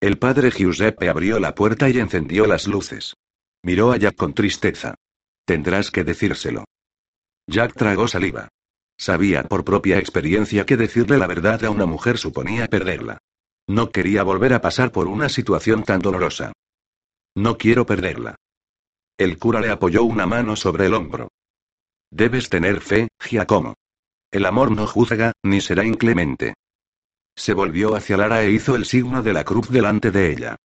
[0.00, 3.14] El padre Giuseppe abrió la puerta y encendió las luces.
[3.62, 4.94] Miró a Jack con tristeza.
[5.46, 6.64] Tendrás que decírselo.
[7.46, 8.48] Jack tragó saliva.
[8.98, 13.18] Sabía por propia experiencia que decirle la verdad a una mujer suponía perderla.
[13.66, 16.52] No quería volver a pasar por una situación tan dolorosa.
[17.34, 18.36] No quiero perderla.
[19.18, 21.28] El cura le apoyó una mano sobre el hombro.
[22.10, 23.74] Debes tener fe, Giacomo.
[24.30, 26.54] El amor no juzga, ni será inclemente.
[27.36, 30.56] Se volvió hacia Lara e hizo el signo de la cruz delante de ella.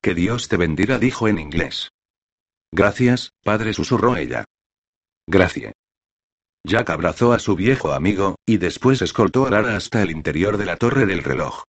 [0.00, 1.90] Que Dios te bendiga, dijo en inglés.
[2.72, 4.44] Gracias, padre, susurró ella.
[5.26, 5.74] Gracias.
[6.64, 10.66] Jack abrazó a su viejo amigo, y después escoltó a Lara hasta el interior de
[10.66, 11.64] la torre del reloj.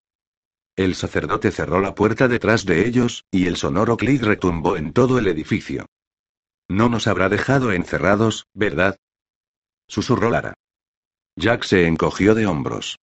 [0.76, 5.18] El sacerdote cerró la puerta detrás de ellos, y el sonoro clic retumbó en todo
[5.18, 5.86] el edificio.
[6.68, 8.96] No nos habrá dejado encerrados, ¿verdad?
[9.88, 10.54] Susurró Lara.
[11.36, 12.98] Jack se encogió de hombros.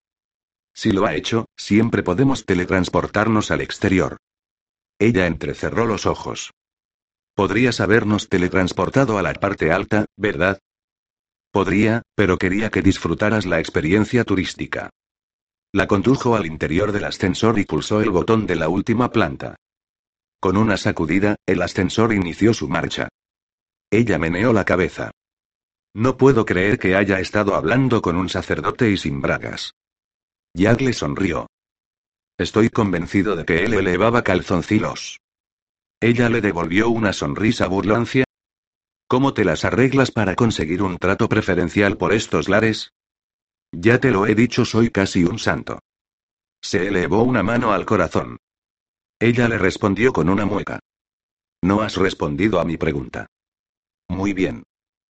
[0.77, 4.19] Si lo ha hecho, siempre podemos teletransportarnos al exterior.
[4.99, 6.53] Ella entrecerró los ojos.
[7.35, 10.59] Podrías habernos teletransportado a la parte alta, ¿verdad?
[11.51, 14.91] Podría, pero quería que disfrutaras la experiencia turística.
[15.73, 19.57] La condujo al interior del ascensor y pulsó el botón de la última planta.
[20.41, 23.09] Con una sacudida, el ascensor inició su marcha.
[23.91, 25.11] Ella meneó la cabeza.
[25.95, 29.73] No puedo creer que haya estado hablando con un sacerdote y sin bragas.
[30.57, 31.49] Jack le sonrió.
[32.39, 35.21] Estoy convencido de que él elevaba calzoncillos.
[36.01, 38.25] Ella le devolvió una sonrisa burlancia.
[39.07, 42.95] ¿Cómo te las arreglas para conseguir un trato preferencial por estos lares?
[43.71, 45.79] Ya te lo he dicho, soy casi un santo.
[46.63, 48.39] Se elevó una mano al corazón.
[49.21, 50.81] Ella le respondió con una mueca.
[51.63, 53.27] No has respondido a mi pregunta.
[54.09, 54.63] Muy bien.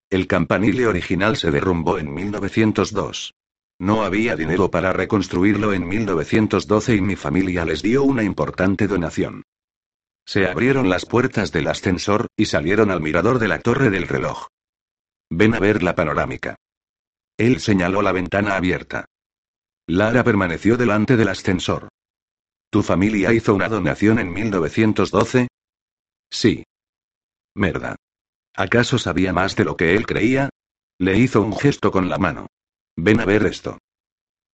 [0.09, 3.35] El campanile original se derrumbó en 1902.
[3.79, 9.43] No había dinero para reconstruirlo en 1912 y mi familia les dio una importante donación.
[10.25, 14.47] Se abrieron las puertas del ascensor, y salieron al mirador de la torre del reloj.
[15.29, 16.55] Ven a ver la panorámica.
[17.37, 19.05] Él señaló la ventana abierta.
[19.87, 21.89] Lara permaneció delante del ascensor.
[22.71, 25.47] ¿Tu familia hizo una donación en 1912?
[26.31, 26.63] Sí.
[27.55, 27.95] Merda.
[28.55, 30.49] ¿Acaso sabía más de lo que él creía?
[30.97, 32.47] Le hizo un gesto con la mano.
[32.97, 33.77] Ven a ver esto.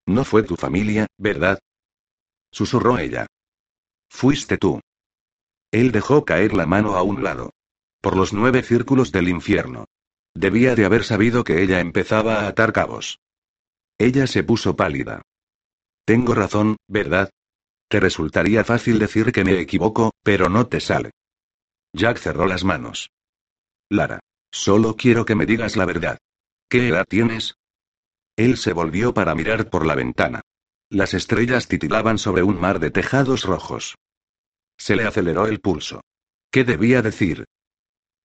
[0.08, 1.60] No fue tu familia, ¿verdad?
[2.52, 3.28] Susurró ella.
[4.10, 4.82] Fuiste tú.
[5.72, 7.52] Él dejó caer la mano a un lado.
[8.02, 9.86] Por los nueve círculos del infierno.
[10.34, 13.20] Debía de haber sabido que ella empezaba a atar cabos.
[13.98, 15.22] Ella se puso pálida.
[16.06, 17.30] Tengo razón, ¿verdad?
[17.88, 21.12] Te resultaría fácil decir que me equivoco, pero no te sale.
[21.94, 23.12] Jack cerró las manos.
[23.90, 24.20] Lara.
[24.52, 26.18] Solo quiero que me digas la verdad.
[26.70, 27.56] ¿Qué edad tienes?
[28.42, 30.42] Él se volvió para mirar por la ventana.
[30.90, 33.96] Las estrellas titilaban sobre un mar de tejados rojos.
[34.80, 36.02] Se le aceleró el pulso.
[36.50, 37.46] ¿Qué debía decir?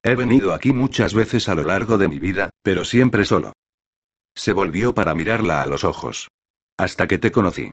[0.02, 3.52] He venido aquí muchas veces a lo largo de mi vida, pero siempre solo.
[4.34, 6.28] Se volvió para mirarla a los ojos.
[6.78, 7.70] Hasta que te conocí.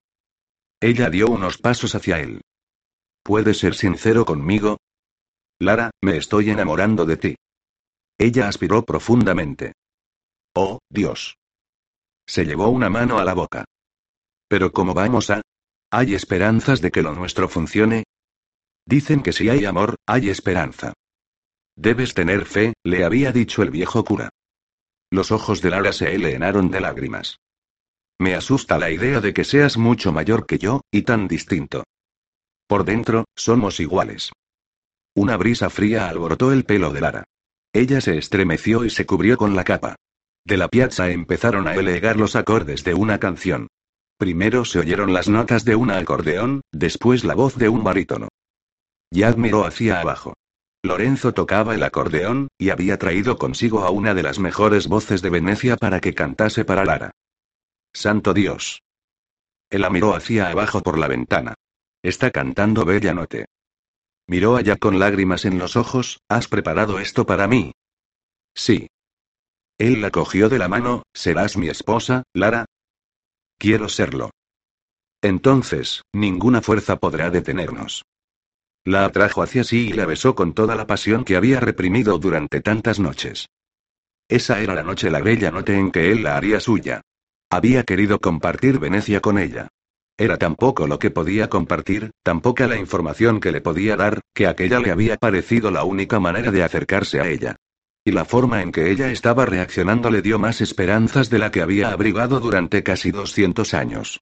[0.81, 2.41] Ella dio unos pasos hacia él.
[3.23, 4.79] ¿Puedes ser sincero conmigo?
[5.59, 7.35] Lara, me estoy enamorando de ti.
[8.17, 9.71] Ella aspiró profundamente.
[10.53, 11.37] Oh, Dios.
[12.25, 13.65] Se llevó una mano a la boca.
[14.47, 15.41] Pero ¿cómo vamos a?
[15.91, 18.03] ¿Hay esperanzas de que lo nuestro funcione?
[18.85, 20.93] Dicen que si hay amor, hay esperanza.
[21.75, 24.29] Debes tener fe, le había dicho el viejo cura.
[25.11, 27.37] Los ojos de Lara se llenaron de lágrimas.
[28.19, 31.83] Me asusta la idea de que seas mucho mayor que yo, y tan distinto.
[32.67, 34.31] Por dentro, somos iguales.
[35.15, 37.23] Una brisa fría alborotó el pelo de Lara.
[37.73, 39.95] Ella se estremeció y se cubrió con la capa.
[40.45, 43.67] De la piazza empezaron a elegar los acordes de una canción.
[44.17, 48.27] Primero se oyeron las notas de un acordeón, después la voz de un barítono.
[49.11, 50.33] Jack miró hacia abajo.
[50.81, 55.29] Lorenzo tocaba el acordeón, y había traído consigo a una de las mejores voces de
[55.29, 57.11] Venecia para que cantase para Lara.
[57.93, 58.81] Santo Dios.
[59.69, 61.53] Él miró hacia abajo por la ventana.
[62.01, 63.45] Está cantando Bella Note.
[64.27, 67.71] Miró allá con lágrimas en los ojos, ¿has preparado esto para mí?
[68.53, 68.89] Sí.
[69.77, 72.65] Él la cogió de la mano, ¿serás mi esposa, Lara?
[73.57, 74.31] Quiero serlo.
[75.21, 78.03] Entonces, ninguna fuerza podrá detenernos.
[78.85, 82.59] La atrajo hacia sí y la besó con toda la pasión que había reprimido durante
[82.59, 83.47] tantas noches.
[84.27, 87.01] Esa era la noche la bella noche en que él la haría suya.
[87.49, 89.69] Había querido compartir Venecia con ella.
[90.17, 94.21] Era tan poco lo que podía compartir, tan poca la información que le podía dar,
[94.33, 97.55] que aquella le había parecido la única manera de acercarse a ella.
[98.05, 101.61] Y la forma en que ella estaba reaccionando le dio más esperanzas de la que
[101.61, 104.21] había abrigado durante casi 200 años.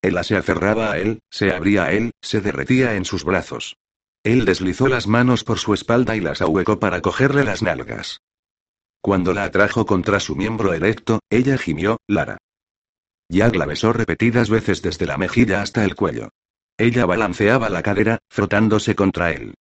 [0.00, 3.76] Ella se aferraba a él, se abría a él, se derretía en sus brazos.
[4.22, 8.20] Él deslizó las manos por su espalda y las ahuecó para cogerle las nalgas.
[9.02, 12.38] Cuando la atrajo contra su miembro erecto, ella gimió, Lara.
[13.28, 16.30] Jack la besó repetidas veces desde la mejilla hasta el cuello.
[16.78, 19.54] Ella balanceaba la cadera, frotándose contra él.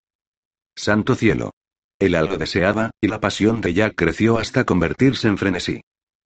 [0.76, 1.52] Santo cielo.
[2.00, 5.82] Él algo deseaba, y la pasión de Jack creció hasta convertirse en frenesí.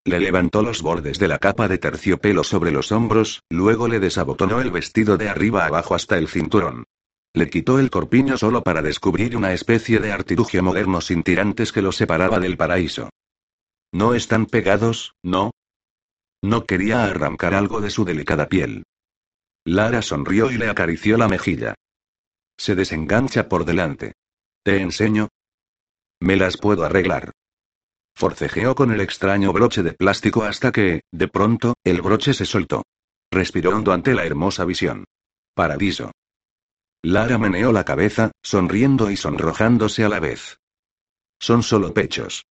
[0.06, 4.62] Le levantó los bordes de la capa de terciopelo sobre los hombros, luego le desabotonó
[4.62, 6.86] el vestido de arriba abajo hasta el cinturón.
[7.34, 11.82] Le quitó el corpiño solo para descubrir una especie de artilugio moderno sin tirantes que
[11.82, 13.10] lo separaba del paraíso.
[13.92, 15.52] ¿No están pegados, no?
[16.42, 18.84] No quería arrancar algo de su delicada piel.
[19.66, 21.76] Lara sonrió y le acarició la mejilla.
[22.58, 24.14] Se desengancha por delante.
[24.64, 25.28] ¿Te enseño?
[26.20, 27.32] Me las puedo arreglar.
[28.16, 32.84] Forcejeó con el extraño broche de plástico hasta que, de pronto, el broche se soltó.
[33.32, 35.06] Respiró ante la hermosa visión.
[35.54, 36.12] Paradiso.
[37.04, 40.58] Lara meneó la cabeza, sonriendo y sonrojándose a la vez.
[41.40, 42.46] Son solo pechos.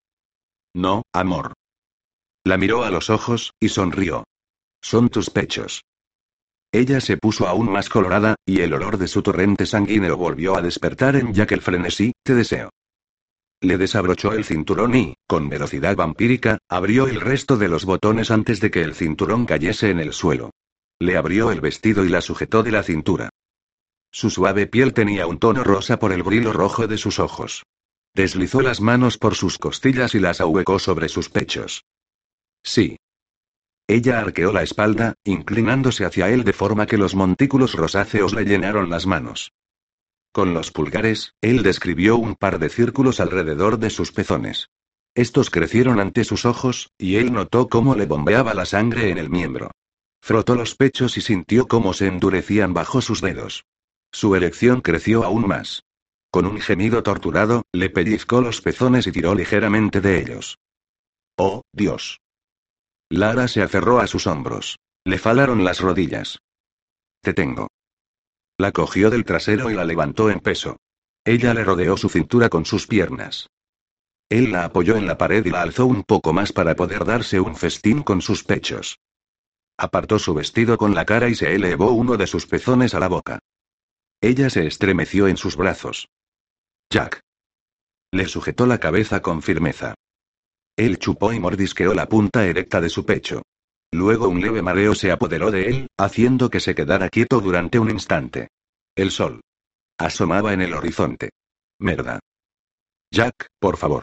[0.74, 1.54] No, amor.
[2.44, 4.24] La miró a los ojos, y sonrió.
[4.80, 5.82] Son tus pechos.
[6.70, 10.62] Ella se puso aún más colorada, y el olor de su torrente sanguíneo volvió a
[10.62, 12.70] despertar en Jack el frenesí, te deseo.
[13.60, 18.60] Le desabrochó el cinturón y, con velocidad vampírica, abrió el resto de los botones antes
[18.60, 20.50] de que el cinturón cayese en el suelo.
[20.98, 23.30] Le abrió el vestido y la sujetó de la cintura.
[24.10, 27.64] Su suave piel tenía un tono rosa por el brillo rojo de sus ojos.
[28.14, 31.84] Deslizó las manos por sus costillas y las ahuecó sobre sus pechos.
[32.62, 32.96] Sí.
[33.86, 38.90] Ella arqueó la espalda, inclinándose hacia él de forma que los montículos rosáceos le llenaron
[38.90, 39.52] las manos.
[40.36, 44.68] Con los pulgares, él describió un par de círculos alrededor de sus pezones.
[45.14, 49.30] Estos crecieron ante sus ojos, y él notó cómo le bombeaba la sangre en el
[49.30, 49.70] miembro.
[50.20, 53.64] Frotó los pechos y sintió cómo se endurecían bajo sus dedos.
[54.12, 55.84] Su erección creció aún más.
[56.30, 60.58] Con un gemido torturado, le pellizcó los pezones y tiró ligeramente de ellos.
[61.38, 62.20] ¡Oh, Dios!
[63.08, 64.76] Lara se aferró a sus hombros.
[65.02, 66.40] Le falaron las rodillas.
[67.22, 67.68] Te tengo.
[68.58, 70.78] La cogió del trasero y la levantó en peso.
[71.24, 73.48] Ella le rodeó su cintura con sus piernas.
[74.28, 77.38] Él la apoyó en la pared y la alzó un poco más para poder darse
[77.38, 78.98] un festín con sus pechos.
[79.76, 83.08] Apartó su vestido con la cara y se elevó uno de sus pezones a la
[83.08, 83.40] boca.
[84.20, 86.08] Ella se estremeció en sus brazos.
[86.90, 87.20] Jack.
[88.10, 89.94] Le sujetó la cabeza con firmeza.
[90.76, 93.42] Él chupó y mordisqueó la punta erecta de su pecho.
[93.92, 97.90] Luego un leve mareo se apoderó de él, haciendo que se quedara quieto durante un
[97.90, 98.48] instante.
[98.94, 99.40] El sol.
[99.98, 101.30] Asomaba en el horizonte.
[101.78, 102.20] Merda.
[103.10, 104.02] Jack, por favor.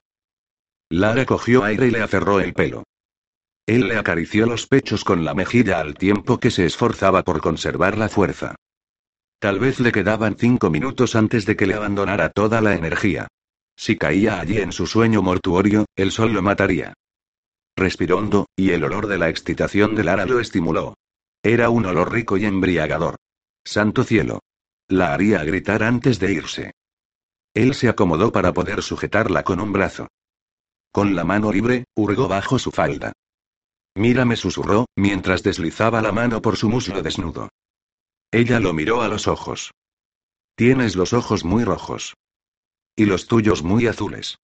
[0.89, 2.83] Lara cogió aire y le aferró el pelo.
[3.65, 7.97] Él le acarició los pechos con la mejilla al tiempo que se esforzaba por conservar
[7.97, 8.55] la fuerza.
[9.39, 13.27] Tal vez le quedaban cinco minutos antes de que le abandonara toda la energía.
[13.75, 16.93] Si caía allí en su sueño mortuorio, el sol lo mataría.
[17.75, 20.95] Respiró hondo, y el olor de la excitación de Lara lo estimuló.
[21.43, 23.15] Era un olor rico y embriagador.
[23.65, 24.39] Santo cielo.
[24.87, 26.71] La haría gritar antes de irse.
[27.53, 30.07] Él se acomodó para poder sujetarla con un brazo.
[30.91, 33.13] Con la mano libre, hurgó bajo su falda.
[33.95, 37.49] Mírame, susurró, mientras deslizaba la mano por su muslo desnudo.
[38.31, 39.71] Ella lo miró a los ojos.
[40.55, 42.15] Tienes los ojos muy rojos.
[42.95, 44.37] Y los tuyos muy azules.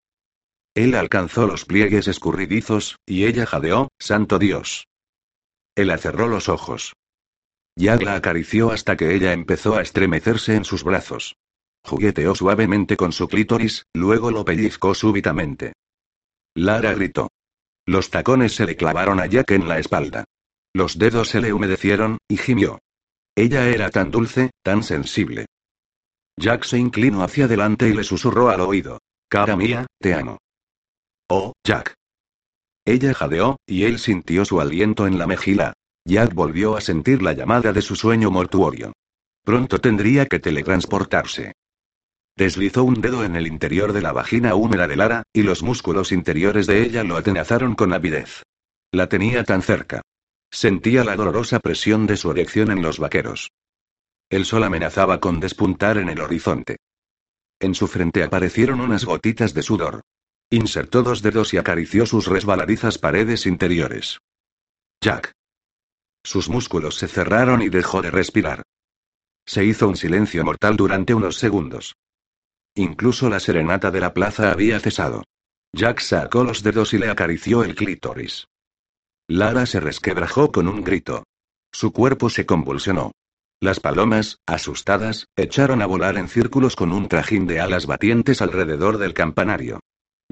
[0.75, 4.87] Él alcanzó los pliegues escurridizos, y ella jadeó, Santo Dios.
[5.75, 6.93] Él cerró los ojos.
[7.75, 11.35] Yag la acarició hasta que ella empezó a estremecerse en sus brazos.
[11.83, 15.73] Jugueteó suavemente con su clítoris, luego lo pellizcó súbitamente.
[16.55, 17.29] Lara gritó.
[17.85, 20.25] Los tacones se le clavaron a Jack en la espalda.
[20.73, 22.79] Los dedos se le humedecieron, y gimió.
[23.35, 25.45] Ella era tan dulce, tan sensible.
[26.37, 28.99] Jack se inclinó hacia adelante y le susurró al oído.
[29.29, 30.37] Cara mía, te amo.
[31.29, 31.93] Oh, Jack.
[32.85, 35.73] Ella jadeó, y él sintió su aliento en la mejilla.
[36.03, 38.93] Jack volvió a sentir la llamada de su sueño mortuorio.
[39.43, 41.53] Pronto tendría que teletransportarse.
[42.35, 46.11] Deslizó un dedo en el interior de la vagina húmeda de Lara, y los músculos
[46.11, 48.43] interiores de ella lo atenazaron con avidez.
[48.91, 50.01] La tenía tan cerca.
[50.49, 53.51] Sentía la dolorosa presión de su erección en los vaqueros.
[54.31, 56.77] El sol amenazaba con despuntar en el horizonte.
[57.59, 60.01] En su frente aparecieron unas gotitas de sudor.
[60.51, 64.17] Insertó dos dedos y acarició sus resbaladizas paredes interiores.
[64.99, 65.31] Jack.
[66.23, 68.63] Sus músculos se cerraron y dejó de respirar.
[69.45, 71.95] Se hizo un silencio mortal durante unos segundos.
[72.73, 75.23] Incluso la serenata de la plaza había cesado.
[75.71, 78.47] Jack sacó los dedos y le acarició el clítoris.
[79.27, 81.25] Lara se resquebrajó con un grito.
[81.71, 83.11] Su cuerpo se convulsionó.
[83.61, 88.97] Las palomas, asustadas, echaron a volar en círculos con un trajín de alas batientes alrededor
[88.97, 89.79] del campanario.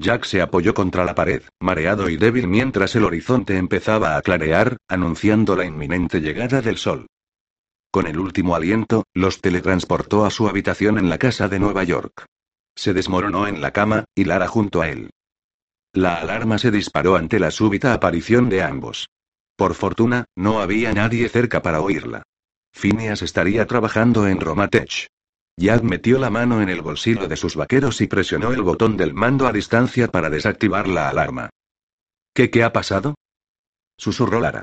[0.00, 4.76] Jack se apoyó contra la pared, mareado y débil mientras el horizonte empezaba a clarear,
[4.88, 7.06] anunciando la inminente llegada del sol.
[7.90, 12.26] Con el último aliento, los teletransportó a su habitación en la casa de Nueva York.
[12.76, 15.10] Se desmoronó en la cama, y Lara junto a él.
[15.92, 19.08] La alarma se disparó ante la súbita aparición de ambos.
[19.56, 22.22] Por fortuna, no había nadie cerca para oírla.
[22.72, 25.08] Phineas estaría trabajando en Romatech.
[25.58, 29.12] Jack metió la mano en el bolsillo de sus vaqueros y presionó el botón del
[29.12, 31.50] mando a distancia para desactivar la alarma.
[32.32, 33.16] ¿Qué qué ha pasado?
[33.96, 34.62] susurró Lara.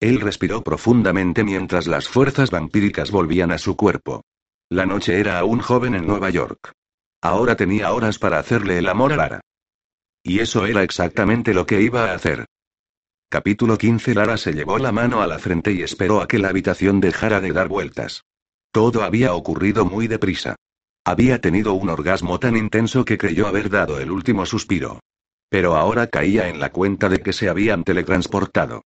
[0.00, 4.20] Él respiró profundamente mientras las fuerzas vampíricas volvían a su cuerpo.
[4.68, 6.72] La noche era aún joven en Nueva York.
[7.22, 9.40] Ahora tenía horas para hacerle el amor a Lara.
[10.22, 12.44] Y eso era exactamente lo que iba a hacer.
[13.30, 16.50] Capítulo 15 Lara se llevó la mano a la frente y esperó a que la
[16.50, 18.24] habitación dejara de dar vueltas.
[18.72, 20.56] Todo había ocurrido muy deprisa.
[21.04, 25.00] Había tenido un orgasmo tan intenso que creyó haber dado el último suspiro.
[25.50, 28.82] Pero ahora caía en la cuenta de que se habían teletransportado.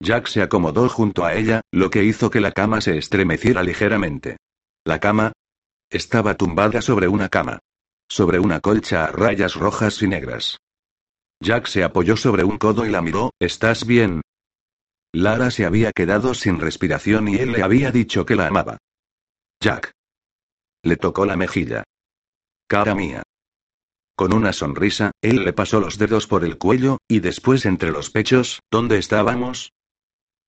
[0.00, 4.36] Jack se acomodó junto a ella, lo que hizo que la cama se estremeciera ligeramente.
[4.84, 5.32] La cama
[5.90, 7.60] estaba tumbada sobre una cama.
[8.10, 10.58] Sobre una colcha a rayas rojas y negras.
[11.40, 14.20] Jack se apoyó sobre un codo y la miró, ¿estás bien?
[15.12, 18.78] Lara se había quedado sin respiración y él le había dicho que la amaba.
[19.60, 19.90] Jack.
[20.84, 21.82] Le tocó la mejilla.
[22.68, 23.22] Cara mía.
[24.14, 28.10] Con una sonrisa, él le pasó los dedos por el cuello, y después entre los
[28.10, 29.72] pechos, ¿dónde estábamos?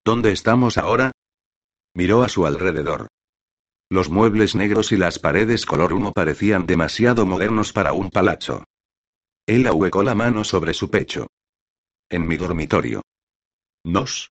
[0.05, 1.13] ¿Dónde estamos ahora?
[1.95, 3.09] Miró a su alrededor.
[3.91, 8.65] Los muebles negros y las paredes color humo parecían demasiado modernos para un palacio.
[9.47, 11.27] Él ahuecó la mano sobre su pecho.
[12.09, 13.03] En mi dormitorio.
[13.85, 14.31] ¿Nos?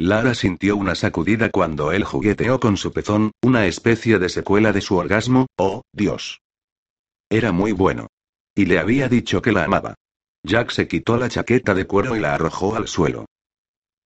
[0.00, 4.80] Lara sintió una sacudida cuando él jugueteó con su pezón, una especie de secuela de
[4.80, 6.40] su orgasmo, oh, Dios.
[7.28, 8.06] Era muy bueno.
[8.54, 9.94] Y le había dicho que la amaba.
[10.44, 13.26] Jack se quitó la chaqueta de cuero y la arrojó al suelo.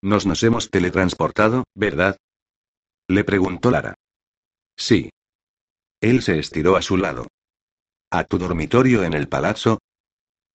[0.02, 2.16] Nos nos hemos teletransportado, ¿verdad?
[3.06, 3.94] Le preguntó Lara.
[4.76, 5.10] Sí.
[6.00, 7.28] Él se estiró a su lado.
[8.10, 9.78] ¿A tu dormitorio en el palazzo?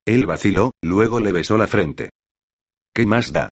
[0.04, 2.10] Él vaciló, luego le besó la frente.
[2.94, 3.50] ¿Qué más da?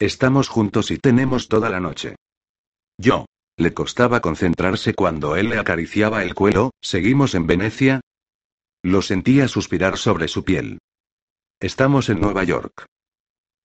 [0.00, 2.16] Estamos juntos y tenemos toda la noche.
[2.98, 3.26] Yo.
[3.58, 8.00] Le costaba concentrarse cuando él le acariciaba el cuello, ¿seguimos en Venecia?
[8.82, 10.78] Lo sentía suspirar sobre su piel.
[11.60, 12.86] Estamos en Nueva York.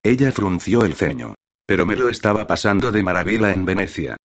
[0.03, 1.35] Ella frunció el ceño.
[1.65, 4.17] Pero me lo estaba pasando de maravilla en Venecia.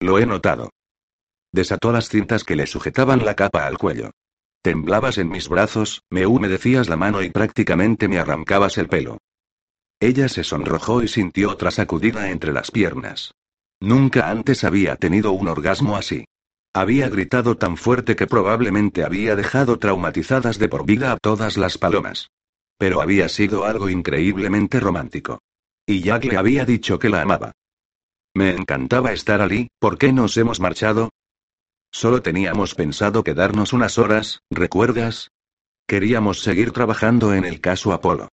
[0.00, 0.70] Lo he notado.
[1.52, 4.10] Desató las cintas que le sujetaban la capa al cuello.
[4.62, 9.18] Temblabas en mis brazos, me humedecías la mano y prácticamente me arrancabas el pelo.
[10.00, 13.32] Ella se sonrojó y sintió otra sacudida entre las piernas.
[13.80, 16.24] Nunca antes había tenido un orgasmo así.
[16.74, 21.78] Había gritado tan fuerte que probablemente había dejado traumatizadas de por vida a todas las
[21.78, 22.28] palomas.
[22.78, 25.40] Pero había sido algo increíblemente romántico.
[25.86, 27.52] Y Jack le había dicho que la amaba.
[28.34, 31.08] Me encantaba estar allí, ¿por qué nos hemos marchado?
[31.90, 35.30] Solo teníamos pensado quedarnos unas horas, ¿recuerdas?
[35.86, 38.28] Queríamos seguir trabajando en el caso Apolo.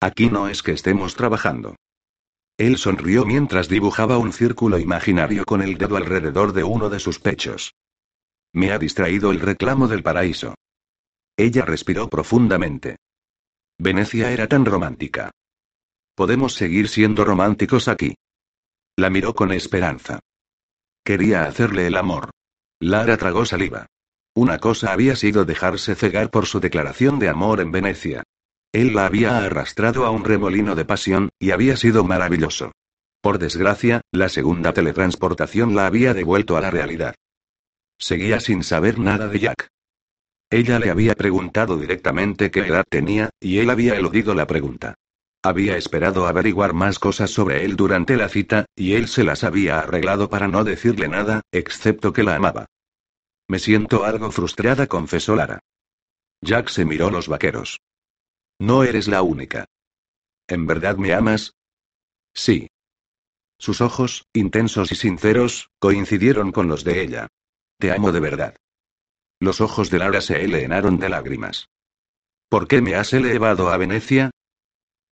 [0.00, 1.76] Aquí no es que estemos trabajando.
[2.58, 7.18] Él sonrió mientras dibujaba un círculo imaginario con el dedo alrededor de uno de sus
[7.18, 7.74] pechos.
[8.52, 10.54] Me ha distraído el reclamo del paraíso.
[11.36, 12.96] Ella respiró profundamente.
[13.78, 15.30] Venecia era tan romántica.
[16.14, 18.14] Podemos seguir siendo románticos aquí.
[18.96, 20.20] La miró con esperanza.
[21.04, 22.30] Quería hacerle el amor.
[22.80, 23.86] Lara tragó saliva.
[24.34, 28.22] Una cosa había sido dejarse cegar por su declaración de amor en Venecia.
[28.76, 32.72] Él la había arrastrado a un remolino de pasión, y había sido maravilloso.
[33.22, 37.14] Por desgracia, la segunda teletransportación la había devuelto a la realidad.
[37.98, 39.68] Seguía sin saber nada de Jack.
[40.50, 44.92] Ella le había preguntado directamente qué edad tenía, y él había eludido la pregunta.
[45.42, 49.78] Había esperado averiguar más cosas sobre él durante la cita, y él se las había
[49.78, 52.66] arreglado para no decirle nada, excepto que la amaba.
[53.48, 55.60] Me siento algo frustrada, confesó Lara.
[56.42, 57.78] Jack se miró los vaqueros.
[58.58, 59.66] No eres la única.
[60.48, 61.54] ¿En verdad me amas?
[62.34, 62.68] Sí.
[63.58, 67.28] Sus ojos, intensos y sinceros, coincidieron con los de ella.
[67.78, 68.56] Te amo de verdad.
[69.40, 71.68] Los ojos de Lara se llenaron de lágrimas.
[72.48, 74.30] ¿Por qué me has elevado a Venecia?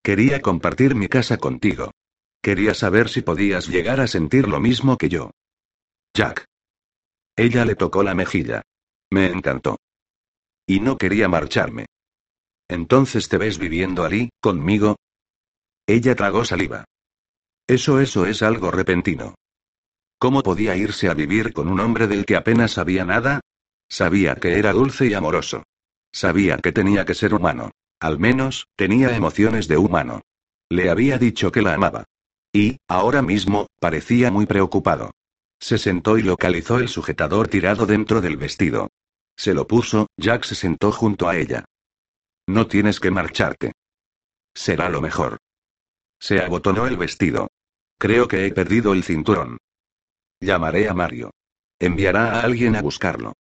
[0.03, 1.90] Quería compartir mi casa contigo.
[2.42, 5.30] Quería saber si podías llegar a sentir lo mismo que yo.
[6.14, 6.45] Jack.
[7.36, 8.62] Ella le tocó la mejilla.
[9.11, 9.78] Me encantó.
[10.66, 11.86] Y no quería marcharme.
[12.68, 14.96] Entonces te ves viviendo allí, conmigo.
[15.86, 16.84] Ella tragó saliva.
[17.66, 19.34] Eso, eso es algo repentino.
[20.18, 23.40] ¿Cómo podía irse a vivir con un hombre del que apenas sabía nada?
[23.88, 25.62] Sabía que era dulce y amoroso.
[26.12, 27.70] Sabía que tenía que ser humano.
[28.00, 30.22] Al menos, tenía emociones de humano.
[30.68, 32.04] Le había dicho que la amaba.
[32.52, 35.10] Y, ahora mismo, parecía muy preocupado.
[35.58, 38.88] Se sentó y localizó el sujetador tirado dentro del vestido.
[39.36, 41.64] Se lo puso, Jack se sentó junto a ella.
[42.47, 43.72] No tienes que marcharte.
[44.55, 45.38] Será lo mejor.
[46.18, 47.49] Se abotonó el vestido.
[47.99, 49.59] Creo que he perdido el cinturón.
[50.40, 51.30] Llamaré a Mario.
[51.78, 53.34] Enviará a alguien a buscarlo.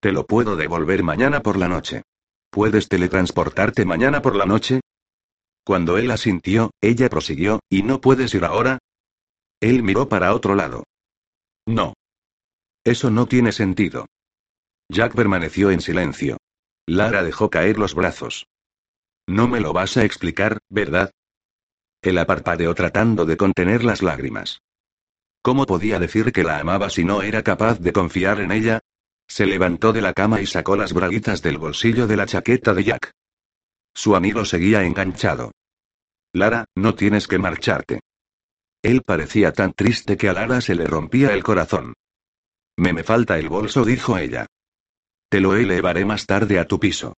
[0.00, 2.02] Te lo puedo devolver mañana por la noche.
[2.50, 4.80] ¿Puedes teletransportarte mañana por la noche?
[5.64, 8.78] Cuando él asintió, ella prosiguió, ¿y no puedes ir ahora?
[9.60, 10.84] Él miró para otro lado.
[11.66, 11.94] No.
[12.84, 14.06] Eso no tiene sentido.
[14.88, 16.38] Jack permaneció en silencio.
[16.88, 18.48] Lara dejó caer los brazos.
[19.26, 21.10] No me lo vas a explicar, ¿verdad?
[22.00, 24.62] Él aparpadeó tratando de contener las lágrimas.
[25.42, 28.80] ¿Cómo podía decir que la amaba si no era capaz de confiar en ella?
[29.26, 32.84] Se levantó de la cama y sacó las braguitas del bolsillo de la chaqueta de
[32.84, 33.12] Jack.
[33.94, 35.52] Su amigo seguía enganchado.
[36.32, 38.00] Lara, no tienes que marcharte.
[38.82, 41.92] Él parecía tan triste que a Lara se le rompía el corazón.
[42.78, 44.46] Me me falta el bolso, dijo ella.
[45.28, 47.14] Te lo elevaré más tarde a tu piso.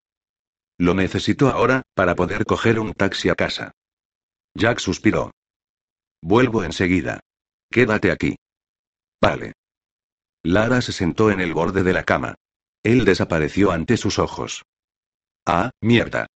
[0.79, 3.73] Lo necesito ahora, para poder coger un taxi a casa.
[4.55, 5.31] Jack suspiró.
[6.23, 7.21] Vuelvo enseguida.
[7.71, 8.37] Quédate aquí.
[9.21, 9.53] Vale.
[10.43, 12.35] Lara se sentó en el borde de la cama.
[12.83, 14.65] Él desapareció ante sus ojos.
[15.47, 16.27] Ah, mierda.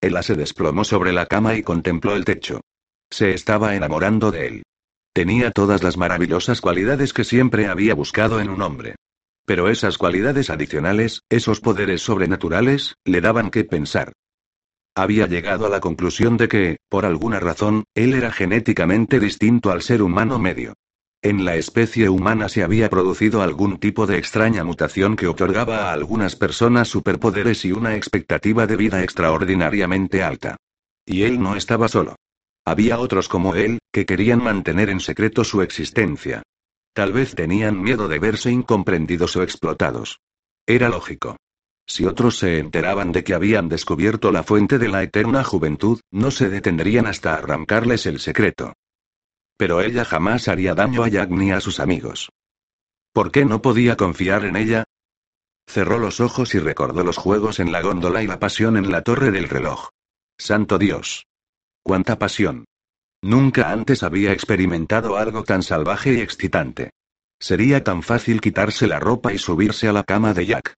[0.00, 2.60] Ella se desplomó sobre la cama y contempló el techo.
[3.10, 4.62] Se estaba enamorando de él.
[5.14, 8.96] Tenía todas las maravillosas cualidades que siempre había buscado en un hombre.
[9.46, 14.12] Pero esas cualidades adicionales, esos poderes sobrenaturales, le daban que pensar.
[14.96, 19.82] Había llegado a la conclusión de que, por alguna razón, él era genéticamente distinto al
[19.82, 20.74] ser humano medio.
[21.20, 25.92] En la especie humana se había producido algún tipo de extraña mutación que otorgaba a
[25.92, 30.56] algunas personas superpoderes y una expectativa de vida extraordinariamente alta.
[31.06, 32.14] Y él no estaba solo.
[32.64, 36.42] Había otros como él, que querían mantener en secreto su existencia.
[36.94, 40.20] Tal vez tenían miedo de verse incomprendidos o explotados.
[40.64, 41.36] Era lógico.
[41.86, 46.30] Si otros se enteraban de que habían descubierto la fuente de la eterna juventud, no
[46.30, 48.72] se detendrían hasta arrancarles el secreto.
[49.56, 52.30] Pero ella jamás haría daño a Jack ni a sus amigos.
[53.12, 54.84] ¿Por qué no podía confiar en ella?
[55.66, 59.02] Cerró los ojos y recordó los juegos en la góndola y la pasión en la
[59.02, 59.88] torre del reloj.
[60.38, 61.26] Santo Dios.
[61.82, 62.64] ¡Cuánta pasión!
[63.24, 66.90] Nunca antes había experimentado algo tan salvaje y excitante.
[67.40, 70.74] Sería tan fácil quitarse la ropa y subirse a la cama de Jack.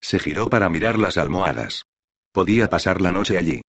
[0.00, 1.84] Se giró para mirar las almohadas.
[2.32, 3.60] Podía pasar la noche allí.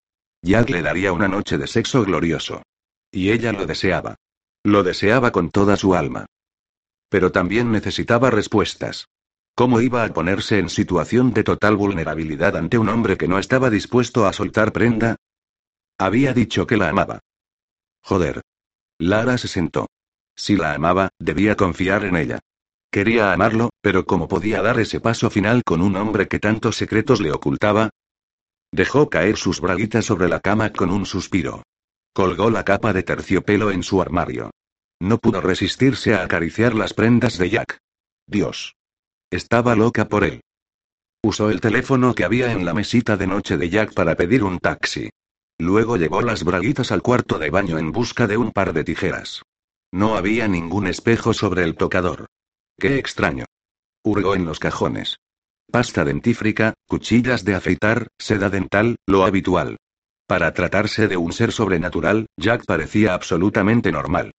[0.41, 2.63] Jack le daría una noche de sexo glorioso.
[3.11, 4.15] Y ella lo deseaba.
[4.63, 6.25] Lo deseaba con toda su alma.
[7.09, 9.09] Pero también necesitaba respuestas.
[9.55, 13.69] ¿Cómo iba a ponerse en situación de total vulnerabilidad ante un hombre que no estaba
[13.69, 15.17] dispuesto a soltar prenda?
[15.97, 17.19] Había dicho que la amaba.
[18.01, 18.41] Joder.
[18.97, 19.87] Lara se sentó.
[20.35, 22.39] Si la amaba, debía confiar en ella.
[22.91, 27.21] Quería amarlo, pero ¿cómo podía dar ese paso final con un hombre que tantos secretos
[27.21, 27.91] le ocultaba?
[28.71, 31.63] Dejó caer sus braguitas sobre la cama con un suspiro.
[32.13, 34.51] Colgó la capa de terciopelo en su armario.
[34.99, 37.77] No pudo resistirse a acariciar las prendas de Jack.
[38.27, 38.75] Dios.
[39.31, 40.41] Estaba loca por él.
[41.21, 44.59] Usó el teléfono que había en la mesita de noche de Jack para pedir un
[44.59, 45.09] taxi.
[45.59, 49.43] Luego llevó las braguitas al cuarto de baño en busca de un par de tijeras.
[49.91, 52.27] No había ningún espejo sobre el tocador.
[52.79, 53.43] Qué extraño.
[54.01, 55.17] Hurgó en los cajones.
[55.69, 59.77] Pasta dentífrica, cuchillas de afeitar, seda dental, lo habitual.
[60.25, 64.31] Para tratarse de un ser sobrenatural, Jack parecía absolutamente normal.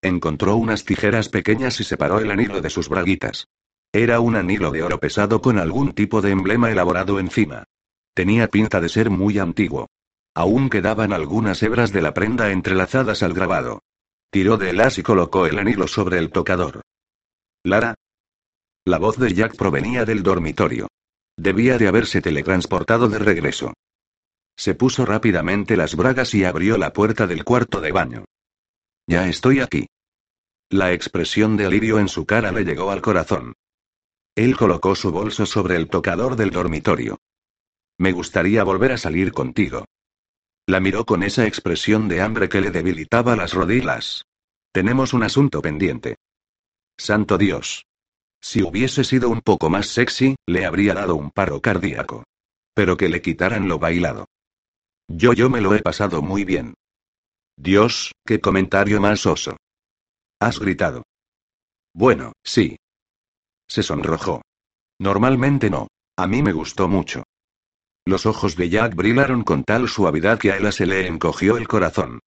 [0.00, 3.48] Encontró unas tijeras pequeñas y separó el anillo de sus braguitas.
[3.92, 7.64] Era un anillo de oro pesado con algún tipo de emblema elaborado encima.
[8.14, 9.88] Tenía pinta de ser muy antiguo.
[10.38, 13.82] Aún quedaban algunas hebras de la prenda entrelazadas al grabado.
[14.30, 16.82] Tiró de las y colocó el anillo sobre el tocador.
[17.64, 17.96] Lara.
[18.84, 20.86] La voz de Jack provenía del dormitorio.
[21.36, 23.74] Debía de haberse teletransportado de regreso.
[24.56, 28.24] Se puso rápidamente las bragas y abrió la puerta del cuarto de baño.
[29.08, 29.88] Ya estoy aquí.
[30.70, 33.54] La expresión de alivio en su cara le llegó al corazón.
[34.36, 37.18] Él colocó su bolso sobre el tocador del dormitorio.
[37.98, 39.84] Me gustaría volver a salir contigo.
[40.68, 44.26] La miró con esa expresión de hambre que le debilitaba las rodillas.
[44.70, 46.16] Tenemos un asunto pendiente.
[46.98, 47.86] Santo Dios.
[48.42, 52.24] Si hubiese sido un poco más sexy, le habría dado un paro cardíaco.
[52.74, 54.26] Pero que le quitaran lo bailado.
[55.08, 56.74] Yo yo me lo he pasado muy bien.
[57.56, 59.56] Dios, qué comentario más oso.
[60.38, 61.02] Has gritado.
[61.94, 62.76] Bueno, sí.
[63.68, 64.42] Se sonrojó.
[64.98, 65.88] Normalmente no.
[66.18, 67.22] A mí me gustó mucho.
[68.08, 71.68] Los ojos de Jack brillaron con tal suavidad que a ella se le encogió el
[71.68, 72.20] corazón.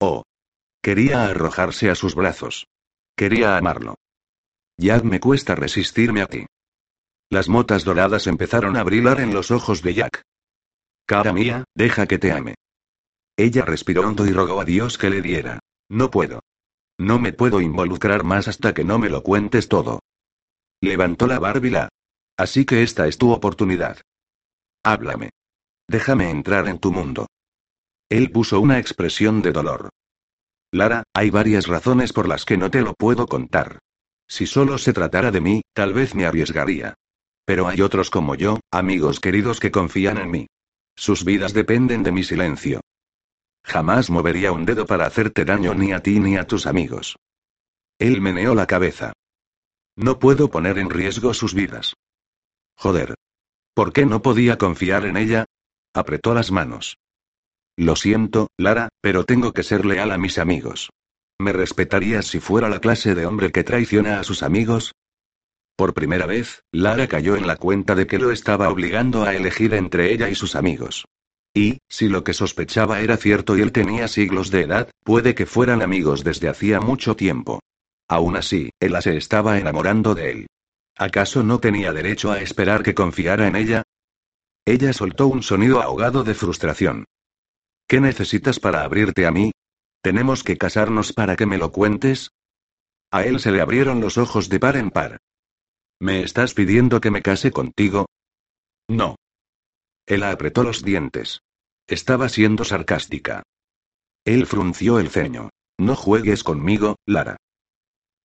[0.00, 0.24] Oh.
[0.82, 2.66] Quería arrojarse a sus brazos.
[3.14, 3.94] Quería amarlo.
[4.76, 6.46] Ya me cuesta resistirme a ti.
[7.30, 10.22] Las motas doradas empezaron a brillar en los ojos de Jack.
[11.06, 12.56] Cara mía, deja que te ame.
[13.36, 15.60] Ella respiró hondo y rogó a Dios que le diera.
[15.88, 16.40] No puedo.
[16.98, 20.00] No me puedo involucrar más hasta que no me lo cuentes todo.
[20.80, 21.90] Levantó la barbila.
[22.36, 23.98] Así que esta es tu oportunidad.
[24.86, 25.30] Háblame.
[25.88, 27.26] Déjame entrar en tu mundo.
[28.08, 29.88] Él puso una expresión de dolor.
[30.70, 33.80] Lara, hay varias razones por las que no te lo puedo contar.
[34.28, 36.94] Si solo se tratara de mí, tal vez me arriesgaría.
[37.44, 40.46] Pero hay otros como yo, amigos queridos que confían en mí.
[40.94, 42.80] Sus vidas dependen de mi silencio.
[43.64, 47.16] Jamás movería un dedo para hacerte daño ni a ti ni a tus amigos.
[47.98, 49.14] Él meneó la cabeza.
[49.96, 51.94] No puedo poner en riesgo sus vidas.
[52.76, 53.16] Joder.
[53.76, 55.44] ¿Por qué no podía confiar en ella?
[55.94, 56.96] Apretó las manos.
[57.76, 60.88] Lo siento, Lara, pero tengo que ser leal a mis amigos.
[61.38, 64.92] ¿Me respetarías si fuera la clase de hombre que traiciona a sus amigos?
[65.76, 69.74] Por primera vez, Lara cayó en la cuenta de que lo estaba obligando a elegir
[69.74, 71.04] entre ella y sus amigos.
[71.52, 75.44] Y, si lo que sospechaba era cierto y él tenía siglos de edad, puede que
[75.44, 77.60] fueran amigos desde hacía mucho tiempo.
[78.08, 80.46] Aún así, ella se estaba enamorando de él.
[80.96, 83.82] ¿Acaso no tenía derecho a esperar que confiara en ella?
[84.64, 87.04] Ella soltó un sonido ahogado de frustración.
[87.86, 89.52] ¿Qué necesitas para abrirte a mí?
[90.02, 92.30] ¿Tenemos que casarnos para que me lo cuentes?
[93.10, 95.18] A él se le abrieron los ojos de par en par.
[96.00, 98.06] ¿Me estás pidiendo que me case contigo?
[98.88, 99.16] No.
[100.06, 101.40] Él apretó los dientes.
[101.86, 103.42] Estaba siendo sarcástica.
[104.24, 105.50] Él frunció el ceño.
[105.78, 107.36] No juegues conmigo, Lara.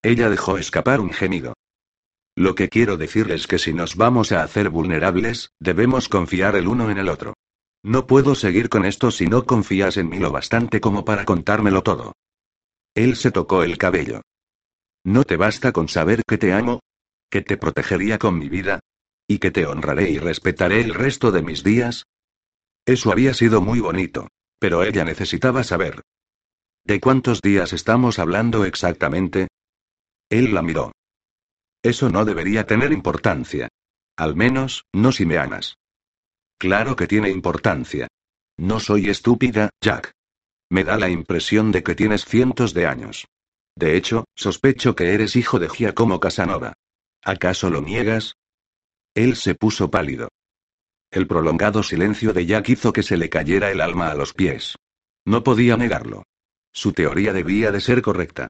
[0.02, 1.54] Ella dejó escapar un gemido.
[2.36, 6.68] Lo que quiero decir es que si nos vamos a hacer vulnerables, debemos confiar el
[6.68, 7.34] uno en el otro.
[7.84, 11.82] No puedo seguir con esto si no confías en mí lo bastante como para contármelo
[11.82, 12.14] todo.
[12.96, 14.22] Él se tocó el cabello.
[15.04, 16.80] ¿No te basta con saber que te amo?
[17.32, 18.82] que te protegería con mi vida,
[19.26, 22.04] y que te honraré y respetaré el resto de mis días.
[22.86, 24.28] Eso había sido muy bonito,
[24.60, 26.02] pero ella necesitaba saber.
[26.84, 29.48] ¿De cuántos días estamos hablando exactamente?
[30.30, 30.92] Él la miró.
[31.84, 33.70] Eso no debería tener importancia.
[34.16, 35.78] Al menos, no si me amas.
[36.60, 38.08] Claro que tiene importancia.
[38.58, 40.12] No soy estúpida, Jack.
[40.70, 43.26] Me da la impresión de que tienes cientos de años.
[43.76, 46.74] De hecho, sospecho que eres hijo de Giacomo Casanova.
[47.24, 48.36] ¿Acaso lo niegas?
[49.16, 50.30] Él se puso pálido.
[51.10, 54.78] El prolongado silencio de Jack hizo que se le cayera el alma a los pies.
[55.26, 56.24] No podía negarlo.
[56.72, 58.48] Su teoría debía de ser correcta.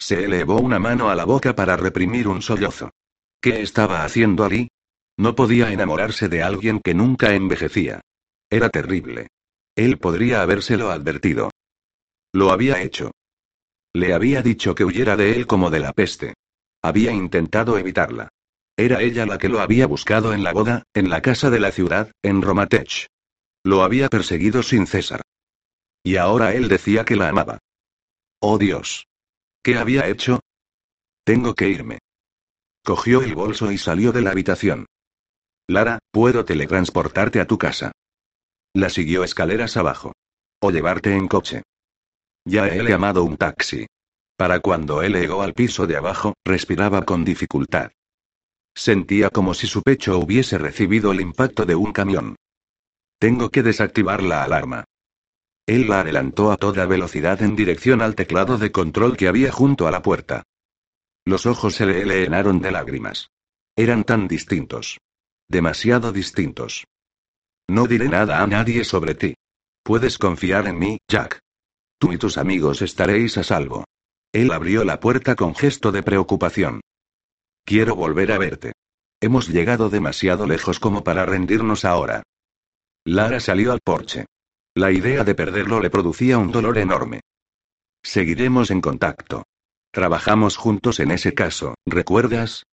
[0.00, 2.90] Se elevó una mano a la boca para reprimir un sollozo.
[3.40, 4.68] ¿Qué estaba haciendo allí?
[5.18, 8.00] No podía enamorarse de alguien que nunca envejecía.
[8.48, 9.28] Era terrible.
[9.76, 11.50] Él podría habérselo advertido.
[12.32, 13.12] Lo había hecho.
[13.92, 16.34] Le había dicho que huyera de él como de la peste.
[16.82, 18.30] Había intentado evitarla.
[18.76, 21.72] Era ella la que lo había buscado en la boda, en la casa de la
[21.72, 23.06] ciudad, en Romatech.
[23.62, 25.20] Lo había perseguido sin cesar.
[26.02, 27.58] Y ahora él decía que la amaba.
[28.40, 29.04] Oh Dios.
[29.62, 30.40] ¿Qué había hecho?
[31.24, 31.98] Tengo que irme.
[32.84, 34.86] Cogió el bolso y salió de la habitación.
[35.68, 37.92] Lara, puedo teletransportarte a tu casa.
[38.74, 40.12] La siguió escaleras abajo.
[40.60, 41.62] O llevarte en coche.
[42.44, 43.86] Ya he llamado un taxi.
[44.36, 47.92] Para cuando él llegó al piso de abajo, respiraba con dificultad.
[48.74, 52.36] Sentía como si su pecho hubiese recibido el impacto de un camión.
[53.18, 54.84] Tengo que desactivar la alarma.
[55.70, 59.86] Él la adelantó a toda velocidad en dirección al teclado de control que había junto
[59.86, 60.42] a la puerta.
[61.24, 63.30] Los ojos se le llenaron de lágrimas.
[63.76, 64.98] Eran tan distintos.
[65.48, 66.88] Demasiado distintos.
[67.68, 69.36] No diré nada a nadie sobre ti.
[69.84, 71.38] Puedes confiar en mí, Jack.
[72.00, 73.84] Tú y tus amigos estaréis a salvo.
[74.32, 76.80] Él abrió la puerta con gesto de preocupación.
[77.64, 78.72] Quiero volver a verte.
[79.20, 82.24] Hemos llegado demasiado lejos como para rendirnos ahora.
[83.04, 84.26] Lara salió al porche.
[84.80, 87.20] La idea de perderlo le producía un dolor enorme.
[88.02, 89.42] Seguiremos en contacto.
[89.92, 92.64] Trabajamos juntos en ese caso, ¿recuerdas?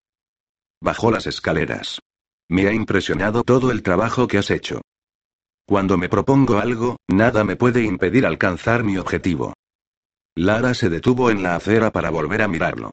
[0.80, 1.98] Bajó las escaleras.
[2.48, 4.82] Me ha impresionado todo el trabajo que has hecho.
[5.66, 9.54] Cuando me propongo algo, nada me puede impedir alcanzar mi objetivo.
[10.36, 12.92] Lara se detuvo en la acera para volver a mirarlo.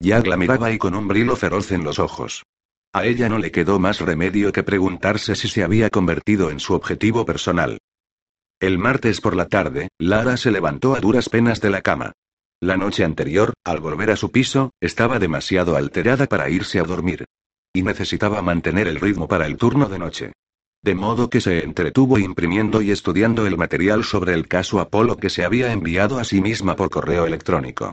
[0.00, 2.44] Jack la miraba y con un brillo feroz en los ojos.
[2.94, 6.72] A ella no le quedó más remedio que preguntarse si se había convertido en su
[6.72, 7.76] objetivo personal.
[8.62, 12.12] El martes por la tarde, Lara se levantó a duras penas de la cama.
[12.60, 17.24] La noche anterior, al volver a su piso, estaba demasiado alterada para irse a dormir.
[17.74, 20.32] Y necesitaba mantener el ritmo para el turno de noche.
[20.80, 25.28] De modo que se entretuvo imprimiendo y estudiando el material sobre el caso Apolo que
[25.28, 27.90] se había enviado a sí misma por correo electrónico.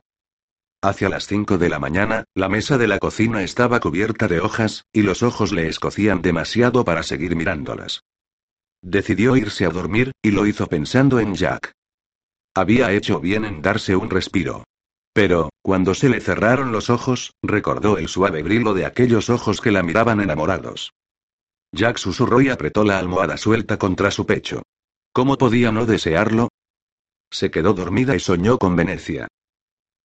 [0.83, 4.85] Hacia las 5 de la mañana, la mesa de la cocina estaba cubierta de hojas,
[4.93, 8.03] y los ojos le escocían demasiado para seguir mirándolas.
[8.81, 11.73] Decidió irse a dormir, y lo hizo pensando en Jack.
[12.55, 14.63] Había hecho bien en darse un respiro.
[15.13, 19.71] Pero, cuando se le cerraron los ojos, recordó el suave brillo de aquellos ojos que
[19.71, 20.93] la miraban enamorados.
[21.71, 24.63] Jack susurró y apretó la almohada suelta contra su pecho.
[25.11, 26.49] ¿Cómo podía no desearlo?
[27.31, 29.27] Se quedó dormida y soñó con Venecia.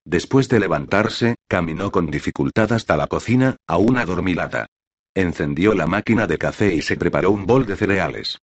[0.04, 4.66] Después de levantarse, caminó con dificultad hasta la cocina, aún adormilada.
[5.14, 8.38] Encendió la máquina de café y se preparó un bol de cereales.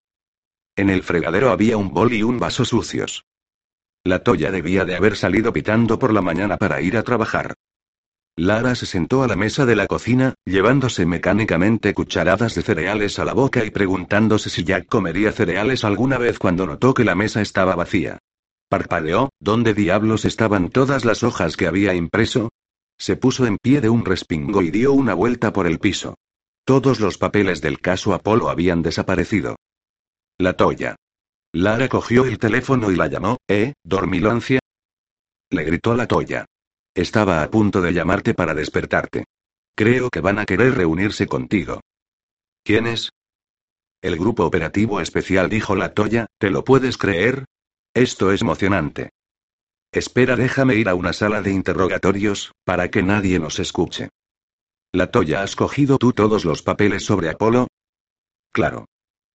[0.81, 3.26] En el fregadero había un bol y un vaso sucios.
[4.03, 7.53] La Toya debía de haber salido pitando por la mañana para ir a trabajar.
[8.35, 13.26] Lara se sentó a la mesa de la cocina, llevándose mecánicamente cucharadas de cereales a
[13.26, 17.43] la boca y preguntándose si Jack comería cereales alguna vez cuando notó que la mesa
[17.43, 18.18] estaba vacía.
[18.70, 22.49] Parpadeó, ¿dónde diablos estaban todas las hojas que había impreso?
[22.97, 26.14] Se puso en pie de un respingo y dio una vuelta por el piso.
[26.64, 29.57] Todos los papeles del caso Apolo habían desaparecido.
[30.41, 30.97] La Toya.
[31.53, 34.59] Lara cogió el teléfono y la llamó, ¿eh, dormilancia?
[35.51, 36.47] Le gritó la Toya.
[36.95, 39.24] Estaba a punto de llamarte para despertarte.
[39.76, 41.82] Creo que van a querer reunirse contigo.
[42.64, 43.11] ¿Quiénes?
[44.01, 47.45] El grupo operativo especial dijo la Toya, ¿te lo puedes creer?
[47.93, 49.11] Esto es emocionante.
[49.93, 54.09] Espera, déjame ir a una sala de interrogatorios, para que nadie nos escuche.
[54.91, 57.66] ¿La Toya has cogido tú todos los papeles sobre Apolo?
[58.53, 58.86] Claro.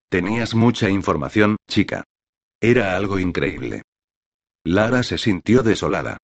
[0.09, 2.03] Tenías mucha información, chica.
[2.61, 3.83] Era algo increíble.
[4.63, 6.17] Lara se sintió desolada.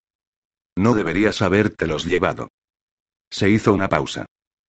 [0.76, 2.50] No deberías habértelos llevado.
[3.30, 4.26] Se hizo una pausa.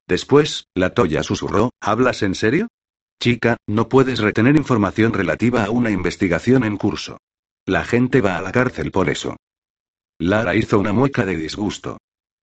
[0.06, 2.68] Después, la Toya susurró, ¿hablas en serio?
[3.20, 7.18] Chica, no puedes retener información relativa a una investigación en curso.
[7.64, 9.36] La gente va a la cárcel por eso.
[10.18, 11.98] Lara hizo una mueca de disgusto.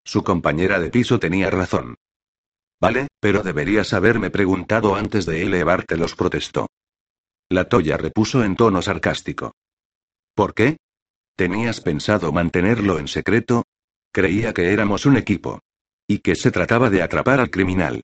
[0.05, 1.95] Su compañera de piso tenía razón.
[2.82, 6.68] Vale, pero deberías haberme preguntado antes de elevártelos, protestó.
[7.50, 9.54] La Toya repuso en tono sarcástico.
[10.36, 10.78] ¿Por qué?
[11.36, 13.64] ¿Tenías pensado mantenerlo en secreto?
[14.12, 15.60] Creía que éramos un equipo.
[16.08, 18.02] Y que se trataba de atrapar al criminal.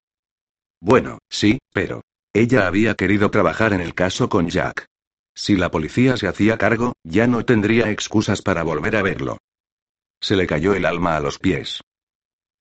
[0.82, 2.02] Bueno, sí, pero.
[2.34, 4.88] Ella había querido trabajar en el caso con Jack.
[5.34, 9.38] Si la policía se hacía cargo, ya no tendría excusas para volver a verlo.
[10.22, 11.82] Se le cayó el alma a los pies.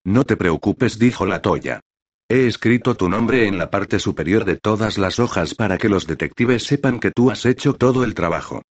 [0.05, 1.81] No te preocupes, dijo la Toya.
[2.27, 6.07] He escrito tu nombre en la parte superior de todas las hojas para que los
[6.07, 8.63] detectives sepan que tú has hecho todo el trabajo.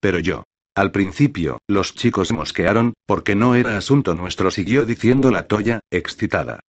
[0.00, 0.44] Pero yo.
[0.74, 6.60] Al principio, los chicos mosquearon, porque no era asunto nuestro, siguió diciendo la Toya, excitada.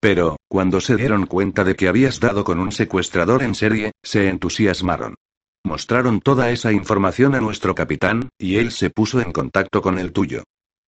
[0.00, 4.28] Pero, cuando se dieron cuenta de que habías dado con un secuestrador en serie, se
[4.28, 5.14] entusiasmaron.
[5.64, 10.12] Mostraron toda esa información a nuestro capitán, y él se puso en contacto con el
[10.12, 10.42] tuyo.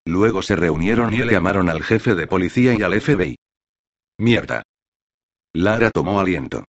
[0.04, 3.36] Luego se reunieron y le llamaron al jefe de policía y al FBI.
[4.18, 4.62] Mierda.
[5.52, 6.64] Lara tomó aliento.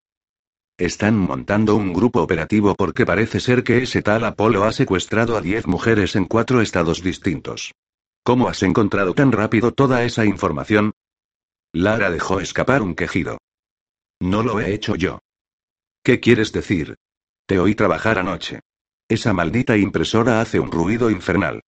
[0.77, 5.41] Están montando un grupo operativo porque parece ser que ese tal Apolo ha secuestrado a
[5.41, 7.71] 10 mujeres en cuatro estados distintos.
[8.23, 10.93] ¿Cómo has encontrado tan rápido toda esa información?
[11.71, 13.37] Lara dejó escapar un quejido.
[14.19, 15.19] No lo he hecho yo.
[16.03, 16.95] ¿Qué quieres decir?
[17.45, 18.61] Te oí trabajar anoche.
[19.07, 21.61] Esa maldita impresora hace un ruido infernal.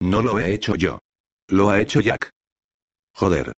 [0.00, 1.00] No lo he hecho yo.
[1.48, 2.30] Lo ha hecho Jack.
[3.14, 3.52] Joder.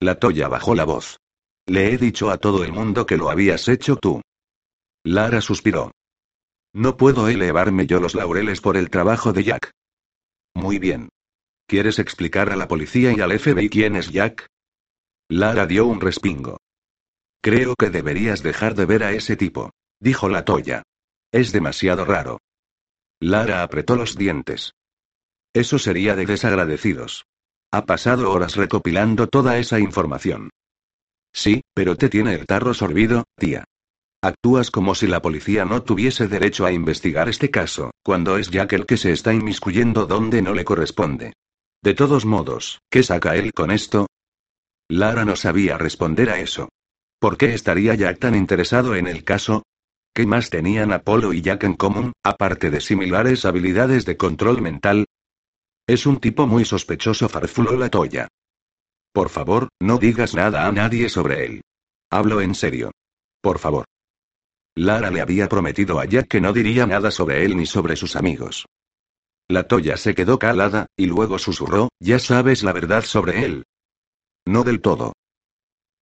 [0.00, 1.18] La Toya bajó la voz.
[1.66, 4.22] Le he dicho a todo el mundo que lo habías hecho tú.
[5.04, 5.90] Lara suspiró.
[6.72, 9.70] No puedo elevarme yo los laureles por el trabajo de Jack.
[10.54, 11.08] Muy bien.
[11.66, 14.46] ¿Quieres explicar a la policía y al FBI quién es Jack?
[15.28, 16.58] Lara dio un respingo.
[17.42, 19.70] Creo que deberías dejar de ver a ese tipo,
[20.00, 20.82] dijo la Toya.
[21.32, 22.38] Es demasiado raro.
[23.20, 24.72] Lara apretó los dientes.
[25.52, 27.26] Eso sería de desagradecidos.
[27.70, 30.50] Ha pasado horas recopilando toda esa información.
[31.34, 33.64] Sí, pero te tiene el tarro sorbido, tía.
[34.22, 38.72] Actúas como si la policía no tuviese derecho a investigar este caso, cuando es Jack
[38.72, 41.34] el que se está inmiscuyendo donde no le corresponde.
[41.82, 44.06] De todos modos, ¿qué saca él con esto?
[44.88, 46.70] Lara no sabía responder a eso.
[47.20, 49.62] ¿Por qué estaría Jack tan interesado en el caso?
[50.14, 55.04] ¿Qué más tenían Apolo y Jack en común, aparte de similares habilidades de control mental?
[55.88, 58.28] Es un tipo muy sospechoso, farfuló la Toya.
[59.10, 61.62] Por favor, no digas nada a nadie sobre él.
[62.10, 62.90] Hablo en serio.
[63.40, 63.86] Por favor.
[64.76, 68.16] Lara le había prometido a Jack que no diría nada sobre él ni sobre sus
[68.16, 68.66] amigos.
[69.48, 73.64] La Toya se quedó calada, y luego susurró, ya sabes la verdad sobre él.
[74.46, 75.14] No del todo.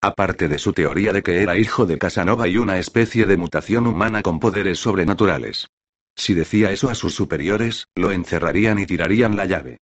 [0.03, 3.87] Aparte de su teoría de que era hijo de Casanova y una especie de mutación
[3.87, 5.69] humana con poderes sobrenaturales.
[6.17, 9.79] Si decía eso a sus superiores, lo encerrarían y tirarían la llave.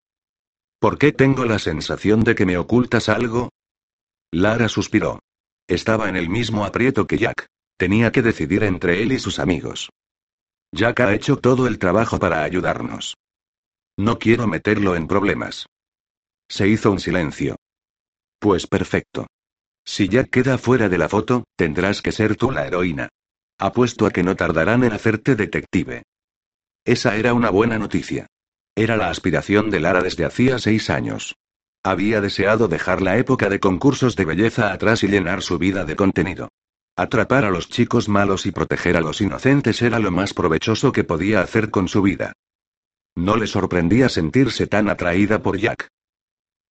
[0.79, 3.49] ¿Por qué tengo la sensación de que me ocultas algo?
[4.31, 5.19] Lara suspiró.
[5.67, 7.47] Estaba en el mismo aprieto que Jack.
[7.77, 9.89] Tenía que decidir entre él y sus amigos.
[10.71, 13.15] Jack ha hecho todo el trabajo para ayudarnos.
[13.97, 15.67] No quiero meterlo en problemas.
[16.49, 17.55] Se hizo un silencio.
[18.39, 19.27] Pues perfecto.
[19.85, 23.09] Si Jack queda fuera de la foto, tendrás que ser tú la heroína.
[23.57, 26.03] Apuesto a que no tardarán en hacerte detective.
[26.85, 28.27] Esa era una buena noticia.
[28.75, 31.35] Era la aspiración de Lara desde hacía seis años.
[31.83, 35.95] Había deseado dejar la época de concursos de belleza atrás y llenar su vida de
[35.95, 36.49] contenido.
[36.95, 41.03] Atrapar a los chicos malos y proteger a los inocentes era lo más provechoso que
[41.03, 42.33] podía hacer con su vida.
[43.15, 45.87] No le sorprendía sentirse tan atraída por Jack.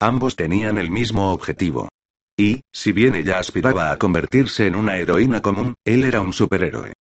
[0.01, 1.89] Ambos tenían el mismo objetivo.
[2.37, 6.93] Y, si bien ella aspiraba a convertirse en una heroína común, él era un superhéroe.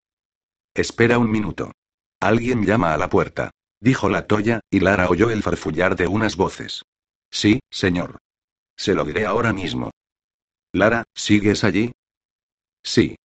[0.73, 1.71] Espera un minuto.
[2.23, 3.51] Alguien llama a la puerta.
[3.81, 6.83] Dijo la Toya, y Lara oyó el farfullar de unas voces.
[7.29, 8.19] Sí, señor.
[8.77, 9.91] Se lo diré ahora mismo.
[10.71, 11.91] Lara, ¿sigues allí?
[12.81, 13.17] Sí.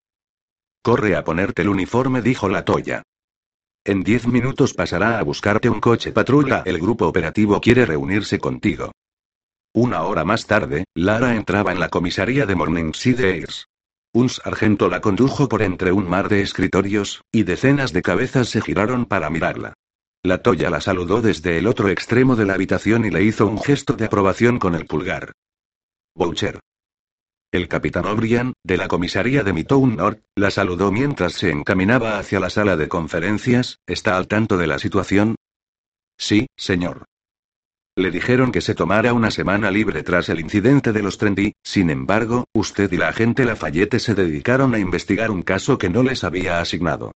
[0.81, 3.03] Corre a ponerte el uniforme, dijo la Toya.
[3.85, 6.63] En diez minutos pasará a buscarte un coche patrulla.
[6.65, 8.93] El grupo operativo quiere reunirse contigo.
[9.73, 13.67] Una hora más tarde, Lara entraba en la comisaría de Morningside Airs.
[14.17, 18.61] Un sargento la condujo por entre un mar de escritorios, y decenas de cabezas se
[18.61, 19.75] giraron para mirarla.
[20.23, 23.61] La Toya la saludó desde el otro extremo de la habitación y le hizo un
[23.61, 25.33] gesto de aprobación con el pulgar.
[26.15, 26.59] Boucher.
[27.51, 32.39] El capitán O'Brien, de la comisaría de Mitown North, la saludó mientras se encaminaba hacia
[32.39, 33.77] la sala de conferencias.
[33.85, 35.35] ¿Está al tanto de la situación?
[36.17, 37.05] Sí, señor.
[37.97, 41.89] Le dijeron que se tomara una semana libre tras el incidente de los Trendy, sin
[41.89, 46.23] embargo, usted y la agente Lafayette se dedicaron a investigar un caso que no les
[46.23, 47.13] había asignado.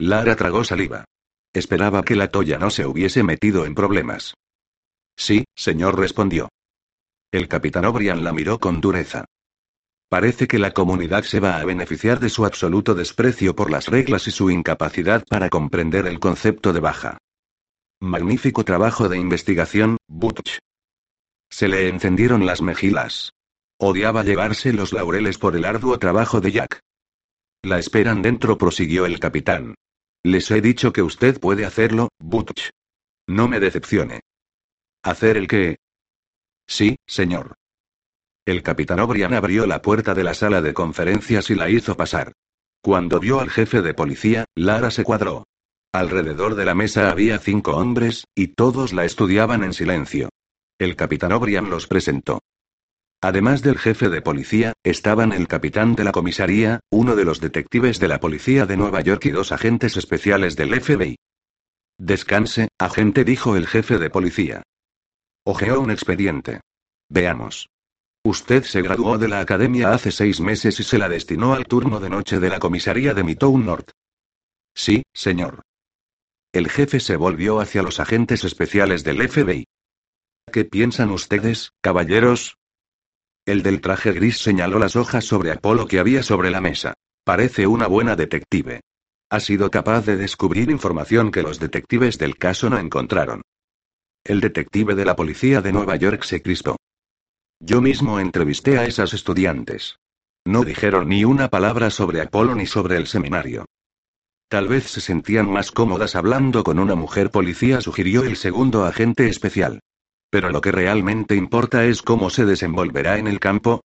[0.00, 1.04] Lara tragó saliva.
[1.52, 4.34] Esperaba que la Toya no se hubiese metido en problemas.
[5.16, 6.48] Sí, señor, respondió.
[7.30, 9.24] El capitán O'Brien la miró con dureza.
[10.08, 14.26] Parece que la comunidad se va a beneficiar de su absoluto desprecio por las reglas
[14.26, 17.18] y su incapacidad para comprender el concepto de baja.
[18.02, 20.58] Magnífico trabajo de investigación, Butch.
[21.48, 23.30] Se le encendieron las mejillas.
[23.78, 26.80] Odiaba llevarse los laureles por el arduo trabajo de Jack.
[27.62, 29.76] La esperan dentro, prosiguió el capitán.
[30.24, 32.70] Les he dicho que usted puede hacerlo, Butch.
[33.28, 34.22] No me decepcione.
[35.04, 35.76] ¿Hacer el qué?
[36.66, 37.54] Sí, señor.
[38.44, 42.32] El capitán O'Brien abrió la puerta de la sala de conferencias y la hizo pasar.
[42.82, 45.44] Cuando vio al jefe de policía, Lara se cuadró.
[45.94, 50.30] Alrededor de la mesa había cinco hombres, y todos la estudiaban en silencio.
[50.78, 52.40] El capitán O'Brien los presentó.
[53.20, 58.00] Además del jefe de policía, estaban el capitán de la comisaría, uno de los detectives
[58.00, 61.16] de la policía de Nueva York y dos agentes especiales del FBI.
[61.98, 64.62] Descanse, agente, dijo el jefe de policía.
[65.44, 66.62] Ojeó un expediente.
[67.10, 67.68] Veamos.
[68.24, 72.00] Usted se graduó de la academia hace seis meses y se la destinó al turno
[72.00, 73.90] de noche de la comisaría de Midtown North.
[74.74, 75.62] Sí, señor.
[76.52, 79.64] El jefe se volvió hacia los agentes especiales del FBI.
[80.52, 82.58] ¿Qué piensan ustedes, caballeros?
[83.46, 86.92] El del traje gris señaló las hojas sobre Apolo que había sobre la mesa.
[87.24, 88.82] Parece una buena detective.
[89.30, 93.40] Ha sido capaz de descubrir información que los detectives del caso no encontraron.
[94.22, 96.76] El detective de la policía de Nueva York se crispó.
[97.60, 99.96] Yo mismo entrevisté a esas estudiantes.
[100.44, 103.64] No dijeron ni una palabra sobre Apolo ni sobre el seminario.
[104.52, 109.26] Tal vez se sentían más cómodas hablando con una mujer policía, sugirió el segundo agente
[109.26, 109.80] especial.
[110.28, 113.80] Pero lo que realmente importa es cómo se desenvolverá en el campo.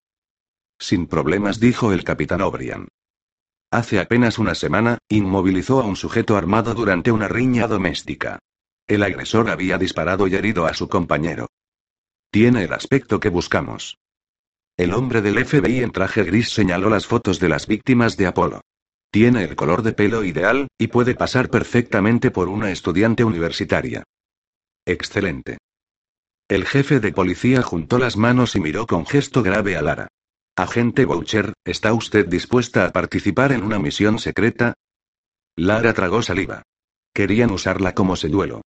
[0.78, 2.88] Sin problemas, dijo el capitán O'Brien.
[3.70, 8.38] Hace apenas una semana, inmovilizó a un sujeto armado durante una riña doméstica.
[8.86, 11.48] El agresor había disparado y herido a su compañero.
[12.30, 13.96] Tiene el aspecto que buscamos.
[14.76, 18.60] El hombre del FBI en traje gris señaló las fotos de las víctimas de Apolo.
[19.10, 24.04] Tiene el color de pelo ideal, y puede pasar perfectamente por una estudiante universitaria.
[24.84, 25.58] Excelente.
[26.48, 30.08] El jefe de policía juntó las manos y miró con gesto grave a Lara.
[30.56, 34.74] Agente Boucher, ¿está usted dispuesta a participar en una misión secreta?
[35.56, 36.62] Lara tragó saliva.
[37.14, 38.62] Querían usarla como seduelo.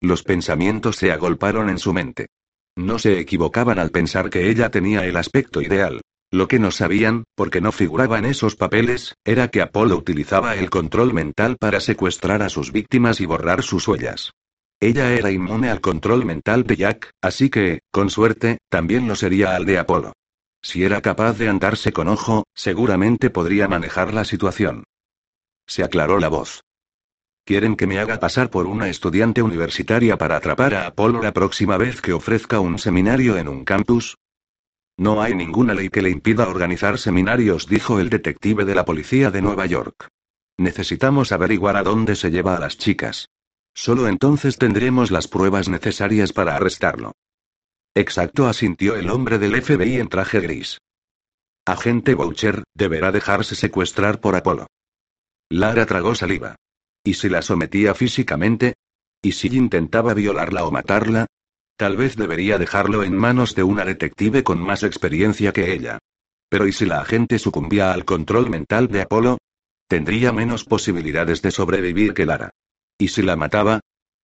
[0.00, 2.28] Los pensamientos se agolparon en su mente.
[2.76, 6.00] No se equivocaban al pensar que ella tenía el aspecto ideal.
[6.34, 10.68] Lo que no sabían, porque no figuraba en esos papeles, era que Apolo utilizaba el
[10.68, 14.32] control mental para secuestrar a sus víctimas y borrar sus huellas.
[14.80, 19.54] Ella era inmune al control mental de Jack, así que, con suerte, también lo sería
[19.54, 20.12] al de Apolo.
[20.60, 24.82] Si era capaz de andarse con ojo, seguramente podría manejar la situación.
[25.68, 26.62] Se aclaró la voz.
[27.44, 31.76] ¿Quieren que me haga pasar por una estudiante universitaria para atrapar a Apolo la próxima
[31.76, 34.16] vez que ofrezca un seminario en un campus?
[34.96, 39.30] No hay ninguna ley que le impida organizar seminarios, dijo el detective de la policía
[39.30, 40.08] de Nueva York.
[40.56, 43.28] Necesitamos averiguar a dónde se lleva a las chicas.
[43.74, 47.12] Solo entonces tendremos las pruebas necesarias para arrestarlo.
[47.94, 50.78] Exacto, asintió el hombre del FBI en traje gris.
[51.66, 54.68] Agente Boucher, deberá dejarse secuestrar por Apolo.
[55.48, 56.56] Lara tragó saliva.
[57.02, 58.74] ¿Y si la sometía físicamente?
[59.22, 61.26] ¿Y si intentaba violarla o matarla?
[61.76, 65.98] Tal vez debería dejarlo en manos de una detective con más experiencia que ella.
[66.48, 69.38] Pero ¿y si la agente sucumbía al control mental de Apolo?
[69.88, 72.50] Tendría menos posibilidades de sobrevivir que Lara.
[72.96, 73.80] ¿Y si la mataba?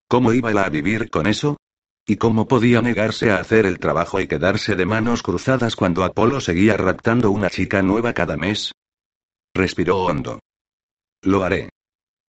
[0.07, 1.57] ¿Cómo iba a vivir con eso?
[2.05, 6.41] ¿Y cómo podía negarse a hacer el trabajo y quedarse de manos cruzadas cuando Apolo
[6.41, 8.71] seguía raptando una chica nueva cada mes?
[9.53, 10.39] Respiró hondo.
[11.21, 11.69] Lo haré.